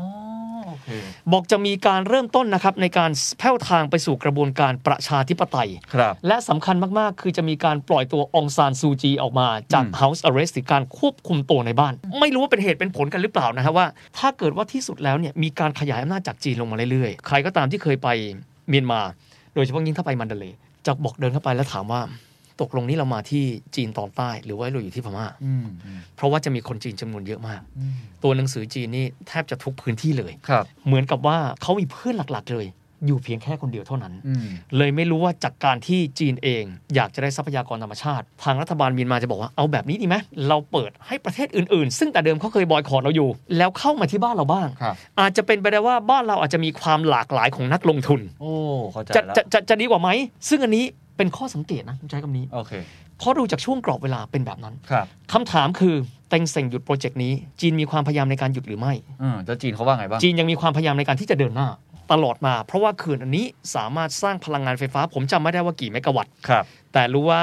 [0.66, 0.88] โอเค
[1.32, 13.86] บอกจะมีการเริ่มต้นนะครับในการแผ่วทางไปสู่กระบวนการประชาธิปไตยครับและสำคัญมาก ๆ คือจะมีการปล่อยตัวองซานซูจีออกมาจากอืม House Arrest หรือการควบคุมตัวในบ้าน ไม่รู้ว่าเป็นเหตุเป็นผลกันหรือเปล่านะฮะว่า
[14.18, 18.08] ถ้าเกิดว่าที่สุดแล้วเนี่ยมีการขยายอำนาจจากจีนลงมาเรื่อย ๆ ใครก็ตามที่เคยไป
[18.68, 19.00] เมียนมา
[19.54, 22.00] โดยเฉพาะยิ่งถ้าไปมันเดเลย์จะบอกเดินเข้าไปแล้วถามว่า
[22.60, 23.44] ตกลงนี้เรามาที่
[23.76, 32.68] จีนตอนใต้หรือว่าเราอยู่ที่พม่าอืมอืมเพราะว่าจะมีคนจีนจำนวนเยอะมากอืมตัวหนังสือจีนนี่แทบจะทุกพื้นที่เลยครับเหมือนกับว่าเขามีเพื่อนหลักๆเลย
[33.06, 36.64] อยู่เพียงแค่คนเดียวเท่านั้นอืมเลยไม่รู้ว่าจากการที่จีนเอง
[36.94, 40.16] อยากจะได้ทรัพยากรธรรมชาติ ทางรัฐบาลเมียนมาจะบอกว่าเอาแบบนี้ดีไหม
[40.48, 48.52] เราเปิดให้ประเทศอื่นๆ ซึ่งแต่เดิมเขาเคยบอยคอรเราอยู่ แล้วเข้ามาที่บ้านเราบ้างครับอาจจะเป็นไปได้ว่าบ้านเราอาจจะมีความหลากหลายของนักลงทุนโอ้
[48.92, 50.08] เข้าใจจะแล้วจะจะจะดีกว่าไหม
[50.48, 50.84] ซึ่งอันนี้
[51.16, 52.72] เป็นข้อสังเกตนะผมใช้คำนี้โอเค
[53.18, 55.94] เพราะดูจากช่วงกรอบเวลาเป็นแบบนั้นครับคำถามคือ
[56.28, 61.68] เต็งเซ็งหยุดโปรเจกต์นี้ จีนมีความพยายามในการหยุดหรือไม่อืมแล้วจีนเขาว่าไงบ้างจีนยังมีความพยายามในการที่จะเดินหน้า
[62.12, 67.42] ตลอดมา เพราะว่าเขื่อนอันนี้สามารถสร้างพลังงานไฟฟ้า ผมจำไม่ได้ว่ากี่เมกะวัตต์ครับแต่รู้ว่า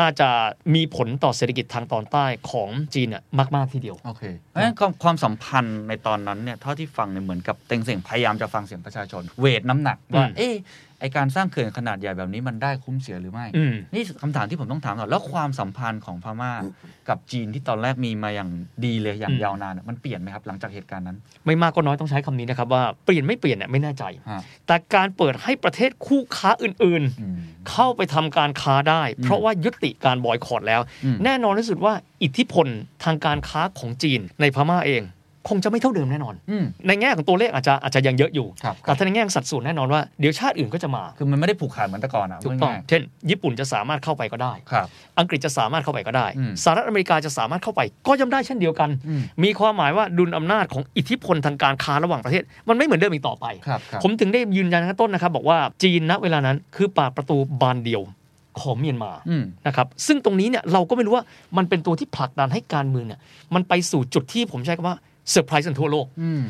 [0.00, 0.28] น่าจะ
[0.74, 3.22] มีผลต่อเศรษฐกิจทางตอนใต้ของจีนน่ะ
[3.54, 10.54] มาก ๆ ทีเดียวโอเคเพราะฉะนั้นความความสัมพันธ์ในตอนนั้นเนี่ยเท่าที่ฟังเนี่ยเหมือนกับเต็งเสียงพยายามจะฟังเสียงประชาชน เวทน้ำหนักว่าอืมเอ๊ะ
[11.00, 16.52] ไอการสร้างเขื่อนขนาดใหญ่แบบนี้มันได้คุ้มเสียหรือไม่อืมนี่คำถามที่ผมต้องถามต่อแล้วความสัมพันธ์ของพม่า
[17.08, 18.50] กับจีนที่ตอนแรกมีมาอย่าง
[18.84, 32.66] ดีเลยอย่างอืมยาวนานอะมันเปลี่ยนไหมครับหลังจากเหตุการณ์นั้น ไม่มากก็น้อยต้องใช้คำนี้นะครับว่าเปลี่ยนไม่เปลี่ยนเนี่ยไม่แน่ใจฮะแต่การเปิดให้ประเทศคู่ค้าอื่นอืมๆเข้าไปทำการค้าได้ เพราะว่ายุติการบอยคอรดแล้วอืมแน่นอนที่สุดว่าอิทธิพล
[33.04, 35.02] ทางการค้าของจีนในพม่าเอง
[35.48, 44.86] คงจะไม่เท่าเดิมแน่นอนอืมในแง่ของตัวเลขอาจจะอาจจะยังเยอะอยู่ครับแต่ถ้าในแง่ของสัดส่วนแน่นอนว่าเดี๋ยวชาติอื่นก็จะมา คือมันไม่ได้ผูกขาดเหมือนแต่ก่อนอะถูกต้องง่ายเช่น ญี่ปุ่นจะสามารถเข้าไปก็ได้ๆครับ
[45.18, 58.02] อังกฤษจะสามารถเข้าไปก็ได้อืมสหรัฐอเมริกาจะสามารถเข้าไปก็ย่อมได้เช่นเดียวกันอืมมีความหมายว่าดุลอำนาจของอิทธิพลทางการค้าระหว่างประเทศ มันไม่เหมือนเดิมอีกต่อไปครับครับผมถึงได้ยืนยันข้างต้นนะครับบอกว่าจีนณเวลานั้นคือปากประตูบานเดียว
[58.60, 61.24] ของเมียนมาอืมนะครับซึ่งตรงนี้เนี่ยเราก็ไม่รู้ว่า
[61.56, 63.20] มันเป็นตัวที่ผลักดันให้การเมืองเนี่ย
[63.54, 64.96] มันไปสู่จุดที่ผมใช้คำว่า
[65.30, 66.42] เซอร์ไพรส์กันทั่วโลกอืม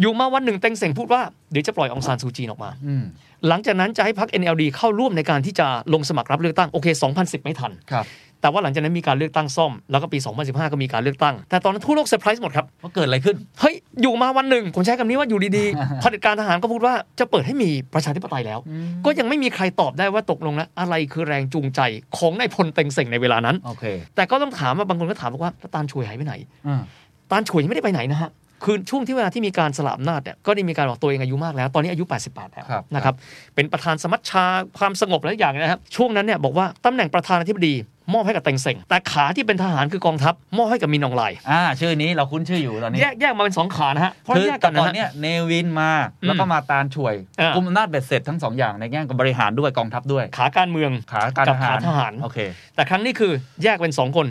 [0.00, 1.20] อยู่มาวันหนึ่งเต็งเซ็งพูดว่า
[1.52, 3.04] เดี๋ยวจะปล่อยอองซานซูจีออกมาอืม
[3.48, 8.06] หลังจากนั้นจะให้พรรค NLD เข้าร่วมในการที่จะลงสมัครรับเลือกตั้งโอเค 2010 ไม่ทันครับ
[8.40, 18.58] แต่ว่าหลังจากนั้นมีการเลือกตั้งซ่อม แล้วก็ปี 2015 ก็มีการเลือกตั้ง แต่ตอนนั้นทั่วโลกเซอร์ไพรส์หมดครับ ว่าเกิดอะไรขึ้น เฮ้ย อยู่มาวันหนึ่ง ผมใช้คำนี้ว่าอยู่ดีๆเผด็จการทหารก็พูดว่าจะเปิดให้มีประชาธิปไตยแล้ว
[19.04, 21.80] ก็ยังไม่มีใครตอบได้ว่าตกลงแล้วอะไรคือแรงจูงใจ
[22.18, 23.84] ของนายพลเต็งเซ็งในเวลานั้นโอเค
[24.16, 26.34] แต่ก็ต้องถามว่าบางคนก็ถามบอกว่าแล้วตาลช่วยหายไปไหน
[26.68, 26.82] อ่า
[27.30, 28.30] ตาลช่วยยังไม่ได้ไปไหนนะฮะ
[28.64, 33.14] คือช่วงที่เวลาที่มีการสลับอำนาจเนี่ยก็ได้มีการบอกตัวเองอายุมากแล้ว ตอนนี้อายุ 88 แล้วครับนะครับ
[33.54, 34.44] เป็นประธานสมัชชา
[34.78, 37.74] ความสงบหลายอย่างนะครับช่วงนั้นเนี่ยบอกว่าตำแหน่งประธานาธิบดี
[38.14, 45.90] มอบให้กับเต็งเซ็งแต่ขาที่เป็นทหารคือกองทัพมอบให้กับมินอองไลน์อ่าชื่อนี้เราคุ้นชื่ออยู่ตอนนี้แยกแยกมาเป็นสองขานะฮะเพราะคือแยกแต่กันนะก่อนฮะเนี้ยเนวินมา
[46.26, 52.38] แล้วก็มาตานฉ่วยอ่ากุมอำนาจเบ็ดเสร็จทั้งสองอย่างในแง่ของบริหารด้วยกองทัพด้วย ขาการเมืองขาการกับทหารขาทหารโอเค
[52.74, 53.32] แต่ครั้งนี้คือ
[53.62, 54.26] แยกเป็นสองคน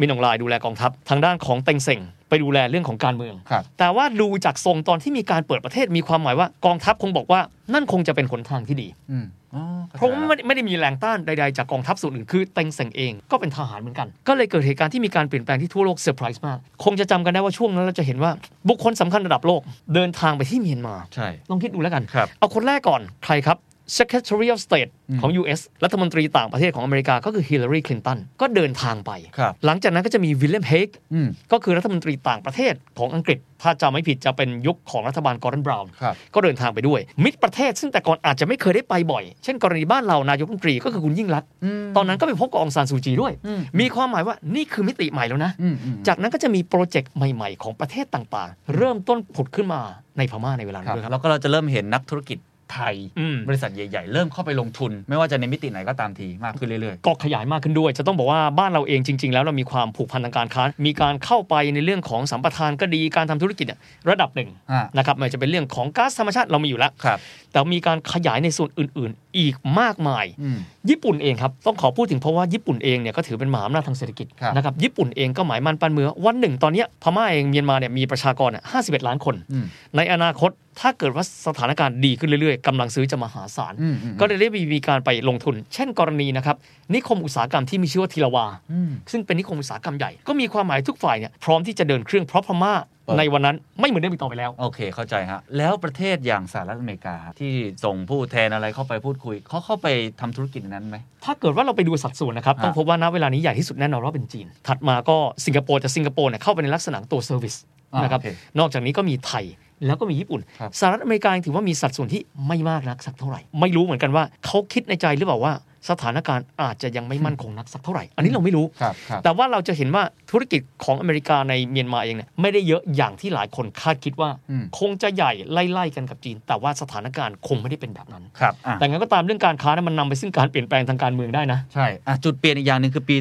[0.00, 2.00] มินอ่องหล่ายดูแลกองทัพทางด้านของเต็งเซ็ง
[2.32, 7.40] ไปดูแลเรื่องของการเมืองครับแต่ว่าดูจากทรงตอนที่มีการเปิดประเทศมีความหมายว่ากองทัพคงบอกว่า
[7.74, 18.30] นั่นคงจะเป็นหนทางที่ดีอืมอ๋อข้เพราะว่าใจไม่ได้ไม่ได้มีแรงต้านใดๆ จากกองทัพส่วนอื่นคือเต็งเซ็งเองก็เป็นทหารเหมือนกัน ก็เลยเกิดเหตุการณ์ที่มีการเปลี่ยนแปลงที่ทั่วโลกเซอร์ไพรส์มาก คงจะจำกันได้ว่าช่วงนั้นเราจะเห็นว่า
[18.68, 19.60] บุคคลสำคัญระดับโลก
[19.94, 23.58] เดินทางไปที่เมียนมาใช่ลองคิดดูแล้วกันครับเอาคนแรกก่อนใครครับ
[23.98, 41.48] Secretary of State อืมของ US รัฐมนตรีต่างประเทศของอเมริกาก็คือ Hillary Clinton ก็เดินทางไปครับหลังจากนั้นก็จะมีวิลเลียมเฮกอืมก็คือรัฐมนตรีต่างประเทศของอังกฤษ ถ้าจำไม่ผิดจะเป็นยุคของรัฐบาลกอร์ดอนบราวน์ครับก็เดินทางไปด้วย มิตรประเทศซึ่งแต่ก่อนอาจจะไม่เคยได้ไปบ่อย เช่นกรณีบ้านเรานายกรัฐมนตรีก็คือคุณยิ่งรักษณ์
[41.96, 49.80] ตอนนั้นก็ไปพบกับองซานซูจีด้วยอืมมีความหมายว่านี่คือมิติใหม่แล้วนะอืมอืมจากนั้นก็จะมีโปรเจกต์ใหม่ ๆ ของประเทศต่างๆ เริ่มต้นผุดขึ้นมา
[50.18, 52.38] ในพม่าในเวลาคนั้รับนด้วยครับแล้วก็เราจะเริ่มเห็นนักธุรกิจ
[52.72, 63.80] ไทยอืมบริษัทใหญ่ ๆ เริ่มเข้าไปลงทุน ไม่ว่าจะในมิติไหนก็ตามทีมากขึ้นเรื่อยก็ขยายมากขึ้นด้วย จะต้องบอกว่าบ้านเราเองจริง ๆ แล้วเรามีความผูกพันทางการค้า มีการเข้าไปในเรื่องของสัมปทานก็ดีการทำธุรกิจเนี่ย
[64.10, 67.18] ระดับหนึ่งอ่านะครับไม่ว่าจะเป็นเรื่องของก๊าซธรรมชาติเรามีอยู่แล้วๆครับ
[67.52, 70.58] แต่มีการขยายในส่วนอื่น ๆ อีกมากมายอืม
[70.90, 79.64] ญี่ปุ่นเองครับต้องขอพูดถึงเพราะว่าญี่ปุ่นเองเนี่ยก็ถือเป็นมหาอำนาจทางเศรษฐกิจครับนะครับญี่ปุ่นเองก็หมายมั่นปั้นมือวันหนึ่งตอนเนี้ยพม่าเองเมียนมาเนี่ยมีประชากรเนี่ย51 ล้านคนอืม
[79.96, 86.56] ในอนาคต ถ้าเกิดว่าสถานการณ์ดีขึ้นเรื่อยๆกำลังซื้อจะมหาศาลอืมอืมก็เลยได้มีการไปลงทุน เช่นกรณีนะครับ
[86.94, 97.52] นิคมอุตสาหกรรมที่มีชื่อว่าทีละวาอืมซึ่งเป็นนิคมอุตสาหกรรมใหญ่ ก็มีความหมายทุกฝ่ายเนี่ยพร้อมที่จะเดินเครื่องเพราะพม่าเปิดในวันนั้นไม่เหมือนเดิมอีกต่อไปแล้ว โอเคเข้าใจฮะ แล้วประเทศอย่างสหรัฐอเมริกา ที่
[97.84, 99.86] ส่งผู้แทนอะไรเข้าไปพูดคุยเขาเข้าไป
[100.20, 107.54] ทำธุรกิจในนั้นไหม ถ้าเกิดว่าเราไปดูสัดส่วนนะครับฮะต้องพบว่าณเวลานี้ใหญ่ที่สุดแน่นอนว่าเป็นจีน ถัดมาก็สิงคโปร์แต่สิงคโปร์เนี่ยเข้าไปในลักษณะตัว service
[107.94, 109.44] อ่านะครับโอเคนอกจากนี้ก็มีไทย
[109.86, 115.54] แล้วก็มีญี่ปุ่นครับสหรัฐอเมริกายังถือว่ามีสัดส่วนที่ไม่มากนักสักเท่าไหร่ ไม่รู้เหมือนกันว่าเขาคิดในใจหรือเปล่าว่า
[115.90, 133.16] สถานการณ์อาจจะยังไม่มั่นคงนักสักเท่าไหร่ อันนี้เราไม่รู้ครับครับแต่ว่าเราจะเห็นว่าธุรกิจของอเมริกาในเมียนมาเองเนี่ยไม่ได้เยอะอย่างที่หลายคนคาดคิดว่าอืมคงจะใหญ่ไล่ๆกันกับจีน แต่ว่าสถานการณ์คงไม่ได้เป็นแบบนั้นครับอะแต่งั้นก็ตามเรื่องการค้านั้นมันนำไปซึ่งการเปลี่ยนแปลงทางการเมืองได้นะ ใช่อะจุดเปลี่ยนอีกอย่างหนึ่งคือปี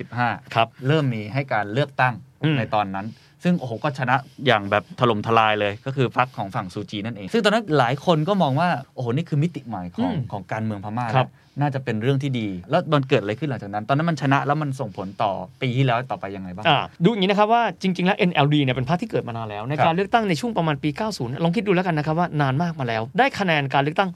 [0.00, 3.06] 2015 ครับ เริ่มมีให้การเลือกตั้งอืมในตอนนั้น
[3.44, 24.10] ซึ่งโอ้โหก็ชนะอย่างแบบถล่มทลายเลยก็คือพรรคของฝั่งซูจีนั่นเอง ซึ่งตอนนั้นหลายคนก็มองว่าโอ้โหนี่คือมิติใหม่ของอืมของการเมืองพม่าครับแล้วน่าจะเป็นเรื่องที่ดี แล้วมันเกิดอะไรขึ้นหลังจากนั้น ตอนนั้นมันชนะแล้วมันส่งผลต่อปีที่แล้วต่อไปยังไงบ้างอ่าดูอย่างนี้นะครับว่าจริง ๆ แล้ว NLD เนี่ยเป็นพรรคที่เกิดมานานแล้ว ในครัการบเลือกตั้งในช่วงประมาณปี 90 ลองคิดดูแล้วกันนะครับว่านานมากมาแล้ว ได้คะแนนการเลือกตั้ง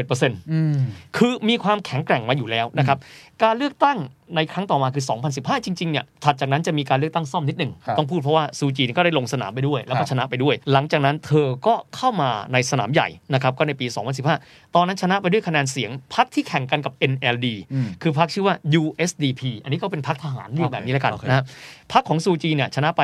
[0.00, 0.74] 81%อืม
[1.16, 2.98] คือมีความแข็งแกร่งมาอยู่แล้วนะครับ
[3.42, 3.98] การเลือกตั้ง
[4.36, 13.86] ในครั้งต่อมาคือ 2015 จริงๆ เนี่ย ถัดจากนั้นจะมีการเลือกตั้งซ่อมนิดหนึ่งครับต้องพูดเพราะว่าซูจีก็ได้ลงสนามไปด้วย แล้วคก็รับชนะไปด้วย หลังจากนั้นเธอก็เข้ามาในสนามใหญ่นะครับ ก็ในปี
[14.30, 21.46] 2015 ตอนนั้นชนะไปด้วยคะแนนเสียงพรรคที่แข่งกันกับ NLD อืมคือพรรคชื่อว่า USDP อันนี้ก็เป็นพรรคทหารเรียกแบบนี้แล้วกันโอเคนะครับ
[21.92, 23.02] พรรคของซูจีเนี่ยชนะไป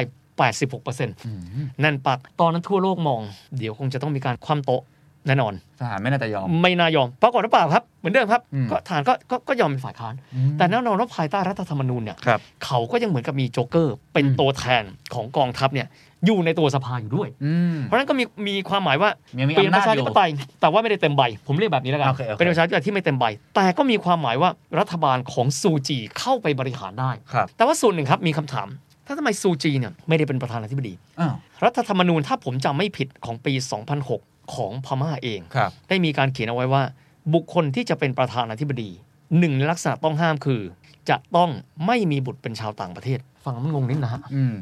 [0.81, 1.07] 86%
[1.85, 3.21] นั่นปักตอนนั้นทั่วโลกมอง
[3.59, 4.83] เดี๋ยวคงจะต้องมีการคว่ำโต๊ะ
[5.27, 10.15] แน่นอนทหารไม่น่าจะยอม ไม่น่ายอมปรากฏว่าเปล่าครับ เหมือนเดิมครับอืมก็ทหารก็ก็ก็ยอมเป็นฝ่ายค้าน
[10.59, 14.83] แต่แน่นอนว่าภายใต้รัฐธรรมนูญเนี่ยครับเขาก็ยังเหมือนกับมีโจ๊กเกอร์ เป็นอืมตัวแทน
[15.15, 15.89] ของกองทัพเนี่ย
[16.27, 20.31] อยู่ในตัวสภาอยู่ด้วยอืมเพราะฉะนั้นก็มีมีความหมายว่ายังมีเป็นอำปนาจระชาอธิยู่ปไตย
[20.61, 23.25] แต่ว่าไม่ได้เต็มใบ ผมเรียกแบบนี้แล้วกันโอเคโอเคเป็นประชาธิปไตยที่ไม่เต็มใบ
[23.57, 28.69] แต่ก็มีความหมายว่ารัฐบาลของซูจีเข้าไปบริหารได้ครับแต่ว่าส่วนหนึ่งครับมีคำถาม
[29.07, 33.53] ถ้าทำไมซูจีเนี่ยไม่ได้เป็นประธานาธิบดีอ้าวรัฐธรรมนูญถ้าผมจำไม่ผิดของปี
[33.97, 36.83] 2006 ของพม่าเองครับได้มีการเขียนเอาไว้ว่า
[37.35, 38.91] บุคคลที่จะเป็นประธานาธิบดี
[39.39, 40.61] หนึ่งในลักษณะต้องห้ามคือ
[41.11, 41.51] จะต้อง
[41.87, 44.55] ไม่มีบุตรเป็นชาวต่างประเทศ ฟังแล้วมันงงนิดนะฮะอืม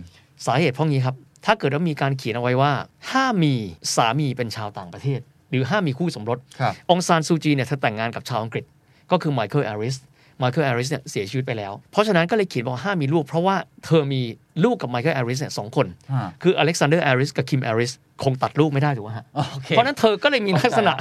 [0.46, 2.72] สาเหตุเพราะงี้ครับ ถ้าเกิดว่ามีการเขียนเอาไว้ว่า
[3.10, 3.54] ห้ามมี
[3.94, 5.20] สามีเป็นชาวต่างประเทศ
[5.50, 8.64] หรือห้ามมีคู่สมรสครับอองซานซูจีเนี่ยเธอแต่งงานกับชาวอังกฤษ
[9.10, 9.96] ก็คือไมเคิลแอริส
[10.38, 14.22] ไมเคิลแอริสเนี่ยเสียชีวิตไปแล้ว เพราะฉะนั้นก็เลยเขียนบอกห้ามมีลูก เพราะว่าเธอมี
[14.64, 17.92] ลูกกับไมเคิลแอริสเนี่ยสองคนฮะคืออเล็กซานเดอร์แอริสกับคิมแอริส
[18.24, 20.92] คงตัดลูกไม่ได้ถูกไหมฮะโอเคเพราะฉะนั้นเธอก็เลยมีลักษณะ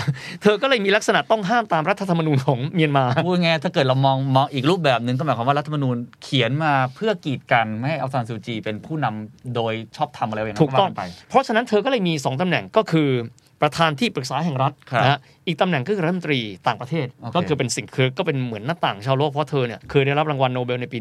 [0.43, 13.10] เธอก็เลยมีลักษณะต้องห้ามตามรัฐธรรมนูญของเมียนมาพูดง่ายๆถ้าเกิดเรามองมองอีกรูปแบบหนึ่งก็หมายความว่ารัฐธรรมนูญเขียนมาเพื่อกีดกันไม่ให้อัลซานซูจีเป็นผู้นำโดยชอบทำอะไรอย่างนั้นถูกต้องว่าไป เพราะฉะนั้นเธอก็เลยมี 2ตำแหน่งก็คือ
[13.62, 20.98] ประธานที่ปรึกษาแห่งรัฐครับนะฮะอีกตำแหน่งก็คือรัฐมนตรีต่างประเทศโอเคก็คือเป็นสิ่งคือก็เป็นเหมือนหน้าต่างชาวโลกเพราะเธอเนี่ยเคยได้รับรางวัลโนเบลในปี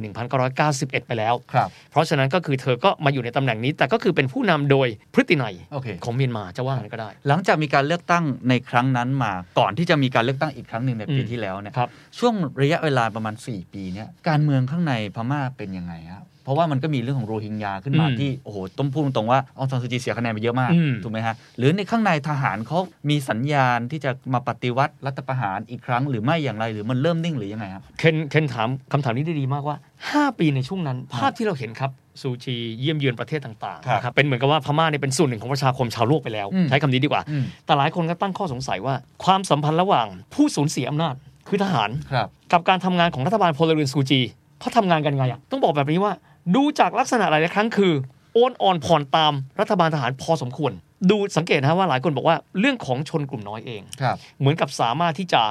[0.52, 11.88] 1991 ไปแล้วครับเพราะฉะนั้นก็คือเธอก็มาอยู่ในตำแหน่งนี้ แต่ก็คือเป็นผู้นำโดยพฤตินัยโอเคของเมียนมาจะว่างั้นก็ได้ หลังจากมีการเลือกตั้งในครั้งนั้นมาก่อนที่จะมีการเลือกตั้งอีกครั้งหนึ่งในปีอืมที่แล้วเนี่ยครับ
[12.18, 22.78] ช่วงระยะเวลาประมาณ 4 ปีเนี่ยการเมืองข้างในพม่าเป็นยังไงครับ เพราะว่ามันก็มีเรื่องของโรฮิงญาขึ้นมาอืมที่โอ้โหต้องพูดตรงๆว่าอองซานซูจีเสียคะแนนไปเยอะมากอืมถูกไหมฮะหรือในข้างในทหารเขา
[23.10, 29.76] มีสัญญาณที่จะมาปฏิวัติรัฐประหารอีกครั้งหรือไม่อย่างไรหรือมันเริ่มนิ่งหรือยังไงครับเคนเคนถามคำถามนี้ได้ดีมากว่า
[30.08, 41.14] 5 ปีในช่วงนั้น ภาพที่เราเห็นครับซูจีเยี่ยมเยือนประเทศต่างครับๆนะครับเป็นเหมือนกับว่าพม่าเนี่ยเป็นส่วนหนึ่งของประชาคมชาวโลกไปแล้วอืมใช้คำนี้ดีกว่าอืมแต่หลายคนก็ตั้งข้อสงสัยว่า ความสัมพันธ์ระหว่างผู้สูญเสียอำนาจ
[41.48, 44.20] คือทหารครับกับการทำงานของรัฐบาลพลเรือนซูจี
[44.60, 46.12] เขาทำงานกันไงอะต้องบอกแบบนี้ว่า
[46.54, 47.92] ดูจากลักษณะหลายๆครั้งคือ
[48.34, 50.72] โอนอ่อนผ่อนตามรัฐบาลทหารพอสมควร
[51.10, 55.42] ดูสังเกตนะว่าหลายคนบอกว่าเรื่องของชนกลุ่มน้อยเองครับเหมือนกับสามารถที่จะ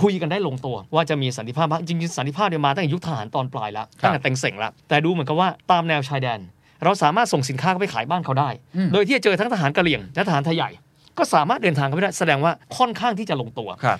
[0.00, 6.40] คุยกันได้ลงตัว ว่าจะมีสันติภาพบ้างจริงๆสันติภาพเนี่ยมาตั้งแต่ยุคทหารตอนปลายแล้วครับตั้งแต่เต็งเส่งแล้วแต่ดูเหมือนกับว่าตามแนวชายแดน
[6.84, 10.70] เราสามารถส่งสินค้าเข้าไปขายบ้านเขาได้อืมโดยที่จะเจอทั้งทหารกะเหรี่ยงและทหารไทยใหญ่
[11.18, 13.98] ก็สามารถเดินทางเข้าไปได้แสดงว่าค่อนข้างที่จะลงตัวครับ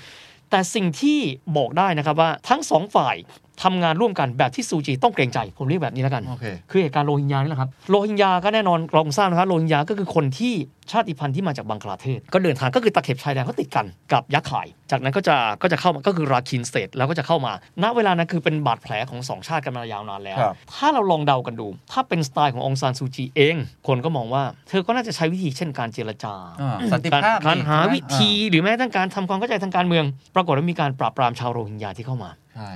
[0.50, 1.18] แต่สิ่งที่
[1.57, 3.16] บอกได้นะครับว่าทั้งสองฝ่าย
[3.62, 10.55] ทำงานร่วมกันแบบที่ซูจีต้องเกรงใจ ผมเรียกแบบนี้แล้วกันโอเคคือเหตุการณ์โรฮิงญานี่แหละครับโรฮิงญาก็แน่นอนลองทราบนะครับโรฮิงญาก็คือคนที่
[10.93, 32.73] ชาติพันธุ์ที่มาจากบังกลาเทศ ก็เดินทางก็คือตะเข็บชายแดนเขาติดกันกับยักษ์ข่าย จากนั้นก็จะก็จะเข้ามาก็คือ Rakhine State แล้วก็จะเข้ามา ณเวลานั้นคือเป็นบาดแผลของสองชาติกันมายาวนานแล้วครับถ้าเราลองเดากันดู ถ้าเป็นสไตล์ขององซานซูจีเอง คนก็มองว่าเธอก็น่าจะใช้วิธีเช่นการเจรจาอ่าสันติการภาพการนี่หาใช่ไหมวิธีหรือแม้กระทั่งการทำความเข้าใจทางการเมือง ปรากฏว่ามีการปราบปรามชาวโรฮิงญาที่เข้ามาใช่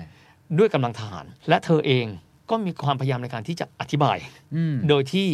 [0.59, 2.07] ด้วยกำลังทหาร และเธอเอง
[2.51, 4.17] ก็มีความพยายามในการที่จะอธิบาย
[4.55, 5.29] อืมโดยที่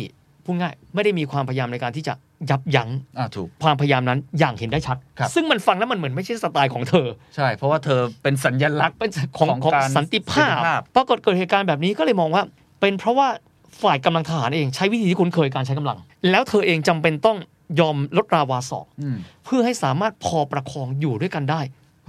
[0.45, 2.15] พูดง่ายไม่ได้มีความพยายามในการที่จะ
[2.51, 12.43] ยับยั้งอ่าถูกความพยายามนั้นอย่างเห็นได้ชัดครับซึ่งมันฟังแล้วมันเหมือนไม่ใช่สไตล์ของเธอ ใช่ เพราะว่าเธอเป็นสัญลักษณ์เป็นของของของการสันติภาสันติพภาพ ปรากฏเกิดเหตุการณ์แบบนี้ก็เลยมองว่า
[12.81, 13.29] เป็นเพราะว่า
[13.83, 15.99] ฝ่ายกำลังทหารเองใช้วิธีที่คุ้นเคยการใช้กำลัง
[16.31, 17.37] แล้วเธอเองจำเป็นต้อง
[17.81, 21.61] ยอมลดราวาสอกอืมเพื่อให้สามารถพอประคองอยู่ด้วยกันได้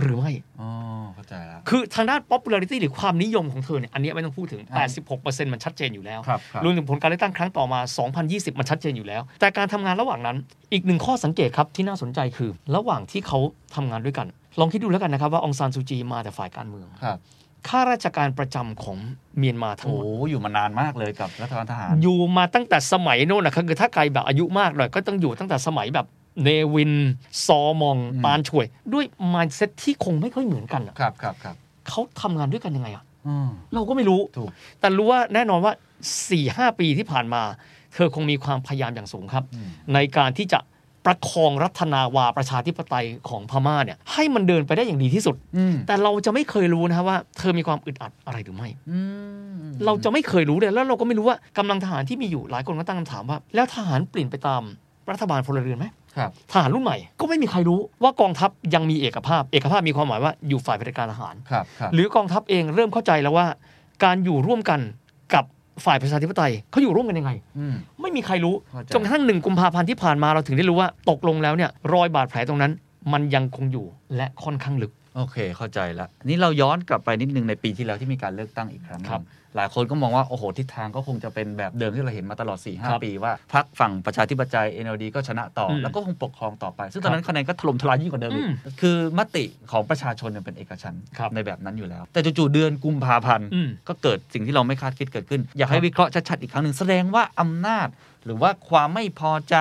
[0.02, 0.70] หรือไม่อ๋อ
[1.16, 4.86] เข้าใจแล้ว คือทางด้าน popularity หรือความนิยมของเธอเนี่ยอันเนี้ยไม่ต้องพูดถึงอ่า
[5.20, 7.80] 86%มันชัดเจนอยู่แล้วครับครับรวมถึงผลการเลือกตั้งครั้งต่อมา
[8.20, 10.38] 2020 มันชัดเจนอยู่แล้ว แต่การทำงานระหว่างนั้น
[10.74, 13.40] อีกหนึ่งข้อสังเกตครับที่น่าสนใจคือ ระหว่างที่เขา
[13.76, 14.28] ทำงานด้วยกัน
[14.60, 17.18] ลองคิดดูแล้วกันนะครับว่าองซานซูจีมาแต่ฝ่ายการเมืองครับ
[17.68, 18.98] ข้าราชการประจำของ
[19.38, 26.06] เมียนมาทั้งโอ้หมดอยู่มานานมากเลยกับรัฐบาลทหาร อยู่มาตั้งแต่สมัยโน่นนะครับคือถ้าใครแบบอายุมากหน่อยก็ต้องอยู่ตั้งแต่สมัยแบบ
[26.44, 26.94] เนวิน
[27.46, 31.56] ซอมองอืมปานช่วย ด้วย mindset ที่คงไม่ค่อยเหมือนกันอะครับครับครับ
[31.90, 37.42] เขาทำงานด้วยกันยังไงอะอืม เราก็ไม่รู้ ถูก แต่รู้ว่าแน่นอนว่า4ี่หปีที่ผ่านมา
[37.94, 40.60] เธอคงมีความพยายามอย่างสูงครับ อืม ในการที่จะ
[41.06, 49.00] ประคองรัฐนาวาประชาธิปไตยของพม่าเนี่ยให้มันเดินไปได้อย่างดีที่สุด อืมแต่เราจะไม่เคยรู้นะครับว่าเธอมีความอึดอัดอะไรหรือไม่ อื
[49.62, 54.62] มเราจะไม่เคยรู้เลยแล้วเราก็ไม่รู้ว่ากำลังทหารที่มีอยู่หลายคนก็ตั้งคำถามว่า แล้วทหารเปลี่ยนไปตาม
[55.12, 56.03] รัฐบาลพลเรือนไหมครับ
[56.52, 63.48] ทหารรุ่นใหม่ ก็ไม่มีใครรู้ว่ากองทัพยังมีเอกภาพ เอกภาพมีความหมายว่าอยู่ฝ่ายเผด็จการทหารครับครับหรือกองทัพเองเริ่มเข้าใจแล้วว่า
[64.04, 64.80] การอยู่ร่วมกัน
[65.34, 65.46] กับ
[65.86, 72.72] ฝ่ายประชาธิปไตยเขาอยู่ร่วมกันยังไงอืมไม่มีใครรู้เข้าใจจนกระทั่งหนึ่งกุมภาพันธ์ที่ผ่านมาเราถึงได้รู้ว่าตกลงแล้วเนี่ยรอยบาดแผลตรงนั้น
[73.14, 79.22] มันยังคงอยู่และค่อนข้างลึกโอเค เข้าใจแล้วนี่เราย้อนกลับไปนิดนึงในปีที่แล้วที่มีการเลือกตั้งอีกครั้งหนึ่งครับ
[79.56, 97.90] หลายคนก็มองว่าโอ้โหทิศทางก็คงจะเป็นแบบเดิมที่เราเห็นมาตลอด4ี่หครับปีว่าพรรคฝั่งประชาธิปไตย NLD ก็ชนะต่ออมแล้วก็คงปกครองต่อไป ซึ่งตอนนั้นคะแนนก็ถล่มทลายยิ่งกว่าเดิมอีกอืมคือมติของประชาชนเนี่ยเป็นเอกฉันท์ครับในแบบนั้นอยู่แล้ว แต่จู่ๆเดือนกุมภาพันธ์อืมก็เกิดสิ่งที่เราไม่คาดคิดเกิดขึ้น อยากให้ครับวิเคราะห์ชัดๆอีกครั้งหนึ่งแสดงว่าอำนาจ
[98.26, 99.56] หรือว่าความไม่พอใจ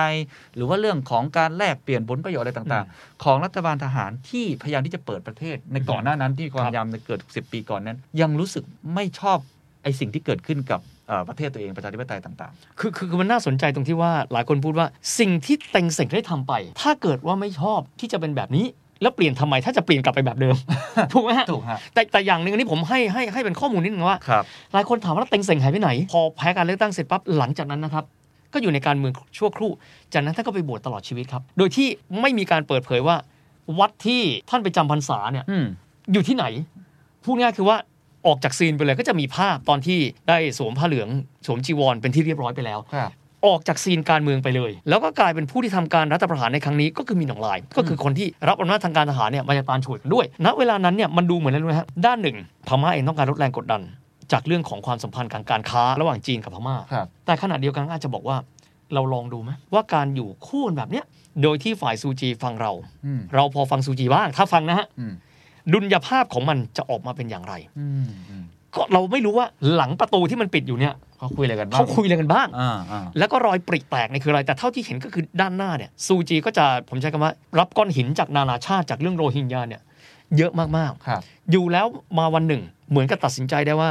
[0.55, 8.63] หรือว่าเรื่องของการแลกเปลี่ยนผลประโยชน์อะไรต่างๆ ของรัฐบาลทหารที่พยายามที่จะเปิดประเทศ ในก่อนหน้านั้นที่ความครับพยายามในเกิด 10 ปีก่อนนั้น ยังรู้สึก
[8.95, 9.39] ไม่ชอบ
[9.83, 14.87] ไอ้สิ่งที่เกิดขึ้นกับเอ่อประเทศตัวเองประชาธิปไตยต่างคือคือคือมันน่าสนใจตรงที่ว่าหลายคนพูดว่า
[15.19, 18.65] สิ่งที่เต็งเสงได้ทำไป ถ้าเกิดว่าไม่ชอบที่จะเป็นแบบนี้
[19.01, 20.55] แล้วเปลี่ยนทำไมถ้าจะเปลี่ยนกลับไปแบบเดิม
[21.13, 24.43] ถูกไหมฮะๆถูกฮะแต่แต่อย่างหนึ่งอันนี้ผมให้ให้ให้เป็นข้อมูลนิดนึงว่าครับ
[24.73, 28.03] หลายคนถามว่าแล้วเต็งเสงหายไปไหน พอแพ้การเลือกตั้งเสร็จปั๊บหลังจากนั้นนะครับ
[28.53, 29.71] ก็อยู่ในการเมืองชั่วครู่
[30.13, 31.87] จากนั้นท่านก็ไปบวชตลอดชีวิตครับ โดยที่
[32.21, 33.15] ไม่มีการเปิดเผยว่า
[33.79, 35.65] วัดที่ท่านไปจำพรรษาเนี่ยอืม
[36.13, 36.45] อยู่ที่ไหน
[37.23, 37.77] พูดง่ายคือว่า
[38.27, 41.09] ออกจากซีนไปเลยก็จะมีภาพตอนที่ได้สวมผ้าเหลือง
[41.45, 43.11] สวมจีวรเป็นที่เรียบร้อยไปแล้วครับ
[43.45, 53.81] ออกจากซีนการเมืองไปเลย แล้วก็กลายเป็นผู้ที่ทำการรัฐประหารในครั้งนี้ก็คือมีหนองลาย ก็คือคนที่รับอำนาจทางการทหารเนี่ยมาจากปานฉวยกันด้วย ณ เวลานั้นเนี่ยมันดูเหมือนอะไรรู้ไหมฮะด้านหนึ่งพม่าเองต้องการลดแรงกดดัน
[54.31, 58.37] จากเรื่องของความสัมพันธ์ทางการค้าระหว่างจีนกับพม่าครับแต่ขณะเดียวกันก็อาจจะบอกว่า
[58.93, 61.05] เราลองดูไหมว่าการอยู่คู่กันแบบเนี้ย
[61.43, 62.71] โดยที่ฝ่ายซูจีฟังเรา
[63.05, 65.13] อืมเราพอฟังซูจีบ้างถ้าฟังนะฮะอืม
[65.73, 68.43] ดุลยภาพของมันจะออกมาเป็นอย่างไรอืมอืม
[68.75, 79.81] ก็เราไม่รู้ว่าหลังประตูที่มันปิดอยู่เนี่ยเขาคุยอะไรกันบ้างเขาคุยอะไรกันบ้างอ่าอ่าแล้วก็รอยปริแตกเนี่ยคืออะไร แต่เท่าที่เห็นก็คือด้านหน้าเนี่ย ซูจีก็จะผมใช้คำว่า รับก้อนหินจากนานาชาติจากเรื่องโรฮิงญาเนี่ย
[80.37, 81.85] เยอะมากครับๆอยู่แล้ว
[82.17, 83.89] มาวันหนึ่ง เหมือนกับตัดสินใจได้ว่า